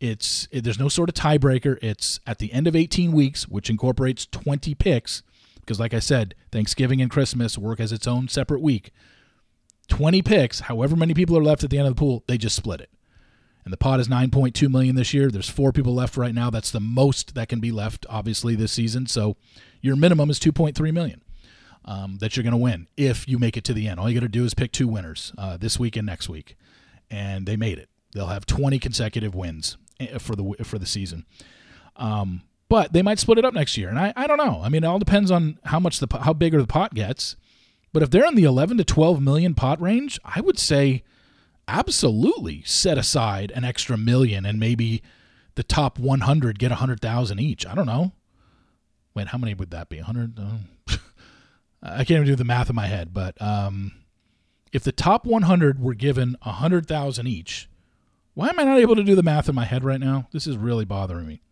It's 0.00 0.48
it, 0.50 0.64
there's 0.64 0.78
no 0.78 0.88
sort 0.88 1.08
of 1.08 1.14
tiebreaker. 1.14 1.78
It's 1.80 2.18
at 2.26 2.40
the 2.40 2.52
end 2.52 2.66
of 2.66 2.74
18 2.74 3.12
weeks, 3.12 3.46
which 3.46 3.70
incorporates 3.70 4.26
20 4.26 4.74
picks, 4.74 5.22
because 5.60 5.78
like 5.78 5.94
I 5.94 6.00
said, 6.00 6.34
Thanksgiving 6.50 7.00
and 7.00 7.08
Christmas 7.08 7.56
work 7.56 7.78
as 7.78 7.92
its 7.92 8.08
own 8.08 8.26
separate 8.26 8.60
week. 8.60 8.90
20 9.86 10.20
picks, 10.22 10.60
however 10.60 10.96
many 10.96 11.14
people 11.14 11.38
are 11.38 11.44
left 11.44 11.62
at 11.62 11.70
the 11.70 11.78
end 11.78 11.86
of 11.86 11.94
the 11.94 12.00
pool, 12.00 12.24
they 12.26 12.36
just 12.36 12.56
split 12.56 12.80
it. 12.80 12.90
And 13.64 13.72
the 13.72 13.76
pot 13.76 14.00
is 14.00 14.08
9.2 14.08 14.68
million 14.68 14.96
this 14.96 15.14
year. 15.14 15.30
There's 15.30 15.48
four 15.48 15.70
people 15.70 15.94
left 15.94 16.16
right 16.16 16.34
now. 16.34 16.50
That's 16.50 16.72
the 16.72 16.80
most 16.80 17.36
that 17.36 17.48
can 17.48 17.60
be 17.60 17.70
left, 17.70 18.04
obviously, 18.10 18.56
this 18.56 18.72
season. 18.72 19.06
So 19.06 19.36
your 19.80 19.94
minimum 19.94 20.28
is 20.28 20.40
2.3 20.40 20.92
million 20.92 21.22
um, 21.90 22.18
that 22.20 22.36
you're 22.36 22.44
going 22.44 22.52
to 22.52 22.56
win 22.56 22.86
if 22.96 23.28
you 23.28 23.36
make 23.36 23.56
it 23.56 23.64
to 23.64 23.74
the 23.74 23.88
end. 23.88 23.98
All 23.98 24.08
you 24.08 24.14
got 24.14 24.24
to 24.24 24.28
do 24.28 24.44
is 24.44 24.54
pick 24.54 24.70
two 24.70 24.86
winners 24.86 25.32
uh, 25.36 25.56
this 25.56 25.78
week 25.78 25.96
and 25.96 26.06
next 26.06 26.28
week, 26.28 26.56
and 27.10 27.46
they 27.46 27.56
made 27.56 27.78
it. 27.78 27.88
They'll 28.14 28.28
have 28.28 28.46
20 28.46 28.78
consecutive 28.78 29.34
wins 29.34 29.76
eh, 29.98 30.18
for 30.18 30.36
the 30.36 30.54
for 30.62 30.78
the 30.78 30.86
season. 30.86 31.26
Um, 31.96 32.42
but 32.68 32.92
they 32.92 33.02
might 33.02 33.18
split 33.18 33.38
it 33.38 33.44
up 33.44 33.54
next 33.54 33.76
year, 33.76 33.88
and 33.88 33.98
I, 33.98 34.12
I 34.14 34.28
don't 34.28 34.38
know. 34.38 34.60
I 34.62 34.68
mean, 34.68 34.84
it 34.84 34.86
all 34.86 35.00
depends 35.00 35.32
on 35.32 35.58
how 35.64 35.80
much 35.80 35.98
the 35.98 36.06
how 36.20 36.32
big 36.32 36.52
the 36.52 36.64
pot 36.66 36.94
gets. 36.94 37.34
But 37.92 38.04
if 38.04 38.10
they're 38.10 38.26
in 38.26 38.36
the 38.36 38.44
11 38.44 38.78
to 38.78 38.84
12 38.84 39.20
million 39.20 39.54
pot 39.54 39.82
range, 39.82 40.20
I 40.24 40.40
would 40.40 40.60
say 40.60 41.02
absolutely 41.66 42.62
set 42.62 42.98
aside 42.98 43.50
an 43.50 43.64
extra 43.64 43.96
million 43.96 44.46
and 44.46 44.60
maybe 44.60 45.02
the 45.56 45.64
top 45.64 45.98
100 45.98 46.60
get 46.60 46.70
100,000 46.70 47.40
each. 47.40 47.66
I 47.66 47.74
don't 47.74 47.86
know. 47.86 48.12
Wait, 49.12 49.26
how 49.28 49.38
many 49.38 49.54
would 49.54 49.72
that 49.72 49.88
be? 49.88 49.96
100? 49.96 50.38
Oh. 50.38 50.96
I 51.82 52.04
can't 52.04 52.10
even 52.10 52.26
do 52.26 52.36
the 52.36 52.44
math 52.44 52.68
in 52.68 52.76
my 52.76 52.86
head, 52.86 53.14
but 53.14 53.40
um, 53.40 53.92
if 54.72 54.84
the 54.84 54.92
top 54.92 55.24
100 55.24 55.80
were 55.80 55.94
given 55.94 56.36
100,000 56.42 57.26
each, 57.26 57.68
why 58.34 58.48
am 58.48 58.60
I 58.60 58.64
not 58.64 58.78
able 58.78 58.96
to 58.96 59.04
do 59.04 59.14
the 59.14 59.22
math 59.22 59.48
in 59.48 59.54
my 59.54 59.64
head 59.64 59.84
right 59.84 60.00
now? 60.00 60.28
This 60.32 60.46
is 60.46 60.56
really 60.56 60.84
bothering 60.84 61.26
me. 61.26 61.42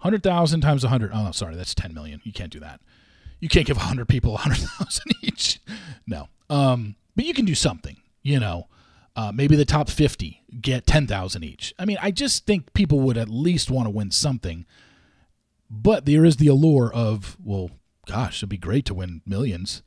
100,000 0.00 0.60
times 0.60 0.84
100. 0.84 1.10
Oh, 1.14 1.30
sorry, 1.32 1.54
that's 1.54 1.74
10 1.74 1.94
million. 1.94 2.20
You 2.24 2.32
can't 2.32 2.52
do 2.52 2.60
that. 2.60 2.80
You 3.40 3.48
can't 3.48 3.66
give 3.66 3.76
100 3.76 4.08
people 4.08 4.32
100,000 4.32 5.02
each. 5.22 5.60
No. 6.06 6.28
Um, 6.50 6.96
but 7.16 7.24
you 7.24 7.34
can 7.34 7.44
do 7.44 7.54
something, 7.54 7.96
you 8.22 8.40
know. 8.40 8.68
Uh, 9.16 9.30
maybe 9.32 9.54
the 9.54 9.64
top 9.64 9.88
50 9.88 10.42
get 10.60 10.86
10,000 10.86 11.44
each. 11.44 11.72
I 11.78 11.84
mean, 11.84 11.98
I 12.02 12.10
just 12.10 12.46
think 12.46 12.74
people 12.74 13.00
would 13.00 13.16
at 13.16 13.28
least 13.28 13.70
want 13.70 13.86
to 13.86 13.90
win 13.90 14.10
something. 14.10 14.66
But 15.70 16.04
there 16.04 16.24
is 16.24 16.36
the 16.36 16.48
allure 16.48 16.92
of, 16.92 17.36
well, 17.42 17.70
gosh, 18.06 18.38
it'd 18.38 18.48
be 18.48 18.58
great 18.58 18.84
to 18.86 18.94
win 18.94 19.22
millions. 19.26 19.82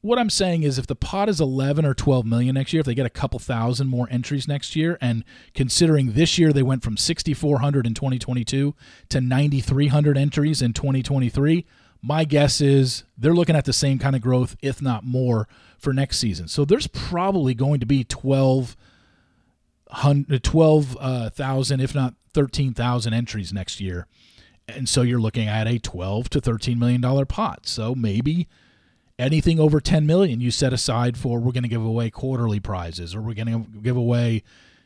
What 0.00 0.18
I'm 0.18 0.30
saying 0.30 0.62
is 0.62 0.78
if 0.78 0.86
the 0.86 0.94
pot 0.94 1.28
is 1.28 1.40
11 1.40 1.84
or 1.84 1.92
12 1.92 2.24
million 2.24 2.54
next 2.54 2.72
year, 2.72 2.80
if 2.80 2.86
they 2.86 2.94
get 2.94 3.06
a 3.06 3.10
couple 3.10 3.40
thousand 3.40 3.88
more 3.88 4.06
entries 4.10 4.46
next 4.46 4.76
year, 4.76 4.96
and 5.00 5.24
considering 5.54 6.12
this 6.12 6.38
year 6.38 6.52
they 6.52 6.62
went 6.62 6.84
from 6.84 6.96
6,400 6.96 7.86
in 7.86 7.94
2022 7.94 8.74
to 9.08 9.20
9,300 9.20 10.16
entries 10.16 10.62
in 10.62 10.72
2023, 10.72 11.66
my 12.00 12.24
guess 12.24 12.60
is 12.60 13.02
they're 13.16 13.34
looking 13.34 13.56
at 13.56 13.64
the 13.64 13.72
same 13.72 13.98
kind 13.98 14.14
of 14.14 14.22
growth, 14.22 14.56
if 14.62 14.80
not 14.80 15.04
more, 15.04 15.48
for 15.78 15.92
next 15.92 16.18
season. 16.18 16.46
So 16.46 16.64
there's 16.64 16.86
probably 16.86 17.54
going 17.54 17.80
to 17.80 17.86
be 17.86 18.04
12 18.04 18.76
12,000, 19.90 21.00
uh, 21.00 21.82
if 21.82 21.94
not 21.94 22.14
13,000 22.34 23.14
entries 23.14 23.52
next 23.52 23.80
year 23.80 24.06
and 24.68 24.88
so 24.88 25.02
you're 25.02 25.20
looking 25.20 25.48
at 25.48 25.66
a 25.66 25.78
12 25.78 26.30
to 26.30 26.40
13 26.40 26.78
million 26.78 27.00
dollar 27.00 27.24
pot. 27.24 27.66
So 27.66 27.94
maybe 27.94 28.48
anything 29.18 29.58
over 29.58 29.80
10 29.80 30.06
million 30.06 30.40
you 30.40 30.50
set 30.50 30.72
aside 30.72 31.16
for 31.16 31.40
we're 31.40 31.52
going 31.52 31.64
to 31.64 31.68
give 31.68 31.84
away 31.84 32.08
quarterly 32.08 32.60
prizes 32.60 33.16
or 33.16 33.20
we're 33.20 33.34
going 33.34 33.48
to 33.48 33.80
give 33.80 33.96
away 33.96 34.44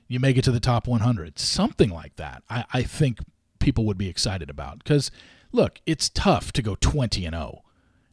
you 0.08 0.18
make 0.18 0.38
it 0.38 0.42
to 0.42 0.50
the 0.50 0.58
top 0.58 0.88
100 0.88 1.38
something 1.38 1.90
like 1.90 2.16
that 2.16 2.42
i, 2.48 2.64
I 2.72 2.82
think 2.82 3.18
people 3.62 3.86
would 3.86 3.96
be 3.96 4.08
excited 4.08 4.50
about. 4.50 4.78
Because 4.78 5.10
look 5.52 5.80
it's 5.86 6.08
tough 6.08 6.52
to 6.52 6.62
go 6.62 6.76
20 6.80 7.24
and 7.26 7.34
0 7.34 7.62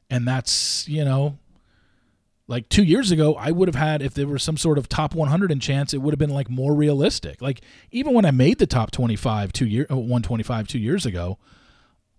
and 0.09 0.27
that's 0.27 0.87
you 0.89 1.05
know 1.05 1.37
like 2.47 2.67
two 2.67 2.83
years 2.83 3.11
ago 3.11 3.33
i 3.35 3.49
would 3.49 3.69
have 3.69 3.75
had 3.75 4.01
if 4.01 4.13
there 4.13 4.27
was 4.27 4.43
some 4.43 4.57
sort 4.57 4.77
of 4.77 4.89
top 4.89 5.15
100 5.15 5.49
in 5.51 5.59
chance 5.59 5.93
it 5.93 5.99
would 5.99 6.11
have 6.11 6.19
been 6.19 6.29
like 6.29 6.49
more 6.49 6.73
realistic. 6.73 7.41
Like 7.41 7.61
even 7.91 8.13
when 8.13 8.25
i 8.25 8.31
made 8.31 8.59
the 8.59 8.67
top 8.67 8.91
25 8.91 9.51
two 9.51 9.65
year 9.65 9.87
uh, 9.89 9.95
125 9.95 10.67
two 10.67 10.79
years 10.79 11.05
ago 11.05 11.37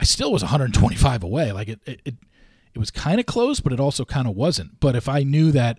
I 0.00 0.04
still 0.04 0.32
was 0.32 0.42
125 0.42 1.22
away. 1.22 1.52
Like 1.52 1.68
it, 1.68 1.80
it, 1.84 2.00
it, 2.04 2.14
it 2.74 2.78
was 2.78 2.90
kind 2.90 3.20
of 3.20 3.26
close, 3.26 3.60
but 3.60 3.72
it 3.72 3.80
also 3.80 4.04
kind 4.04 4.26
of 4.26 4.34
wasn't. 4.34 4.80
But 4.80 4.96
if 4.96 5.08
I 5.08 5.22
knew 5.22 5.52
that, 5.52 5.78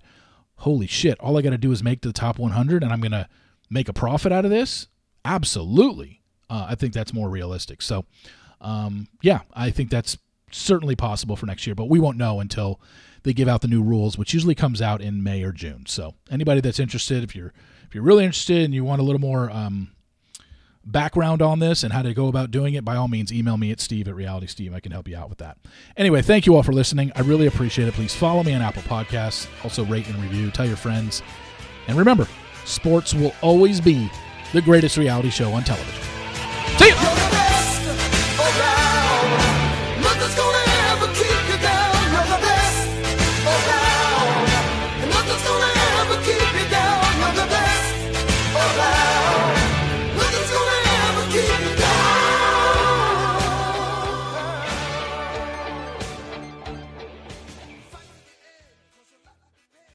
holy 0.57 0.87
shit, 0.87 1.19
all 1.19 1.37
I 1.37 1.41
got 1.41 1.49
to 1.49 1.57
do 1.57 1.71
is 1.71 1.83
make 1.83 2.01
the 2.01 2.13
top 2.13 2.37
100 2.37 2.83
and 2.83 2.93
I'm 2.93 3.01
going 3.01 3.11
to 3.11 3.27
make 3.69 3.89
a 3.89 3.93
profit 3.93 4.31
out 4.31 4.45
of 4.45 4.51
this, 4.51 4.87
absolutely. 5.25 6.21
Uh, 6.49 6.67
I 6.69 6.75
think 6.75 6.93
that's 6.93 7.13
more 7.13 7.29
realistic. 7.29 7.81
So, 7.81 8.05
um, 8.59 9.07
yeah, 9.21 9.39
I 9.53 9.71
think 9.71 9.89
that's 9.89 10.17
certainly 10.51 10.95
possible 10.95 11.35
for 11.35 11.45
next 11.45 11.65
year, 11.65 11.75
but 11.75 11.89
we 11.89 11.99
won't 11.99 12.17
know 12.17 12.39
until 12.39 12.79
they 13.23 13.33
give 13.33 13.47
out 13.47 13.61
the 13.61 13.67
new 13.67 13.81
rules, 13.81 14.17
which 14.17 14.33
usually 14.33 14.55
comes 14.55 14.81
out 14.81 15.01
in 15.01 15.23
May 15.23 15.41
or 15.43 15.51
June. 15.51 15.85
So, 15.87 16.15
anybody 16.29 16.59
that's 16.59 16.79
interested, 16.79 17.23
if 17.23 17.35
you're 17.35 17.53
if 17.87 17.95
you're 17.95 18.03
really 18.03 18.25
interested 18.25 18.63
and 18.63 18.73
you 18.73 18.83
want 18.83 19.01
a 19.01 19.03
little 19.03 19.21
more 19.21 19.49
um, 19.49 19.91
background 20.85 21.41
on 21.41 21.59
this 21.59 21.83
and 21.83 21.93
how 21.93 22.01
to 22.01 22.13
go 22.13 22.27
about 22.27 22.51
doing 22.51 22.73
it, 22.73 22.83
by 22.83 22.95
all 22.95 23.07
means, 23.07 23.31
email 23.31 23.57
me 23.57 23.71
at 23.71 23.79
steve 23.79 24.07
at 24.07 24.15
reality 24.15 24.47
steve. 24.47 24.73
I 24.73 24.79
can 24.79 24.91
help 24.91 25.07
you 25.07 25.17
out 25.17 25.29
with 25.29 25.37
that. 25.39 25.57
Anyway, 25.97 26.21
thank 26.21 26.45
you 26.45 26.55
all 26.55 26.63
for 26.63 26.73
listening. 26.73 27.11
I 27.15 27.21
really 27.21 27.47
appreciate 27.47 27.87
it. 27.87 27.93
Please 27.93 28.15
follow 28.15 28.43
me 28.43 28.53
on 28.53 28.61
Apple 28.61 28.83
Podcasts. 28.83 29.47
Also, 29.63 29.85
rate 29.85 30.07
and 30.07 30.21
review. 30.21 30.51
Tell 30.51 30.67
your 30.67 30.77
friends. 30.77 31.21
And 31.87 31.97
remember, 31.97 32.27
sports 32.65 33.13
will 33.13 33.33
always 33.41 33.81
be 33.81 34.09
the 34.53 34.61
greatest 34.61 34.97
reality 34.97 35.29
show 35.29 35.51
on 35.53 35.63
television. 35.63 36.03
See 36.77 36.89
you. 36.89 37.40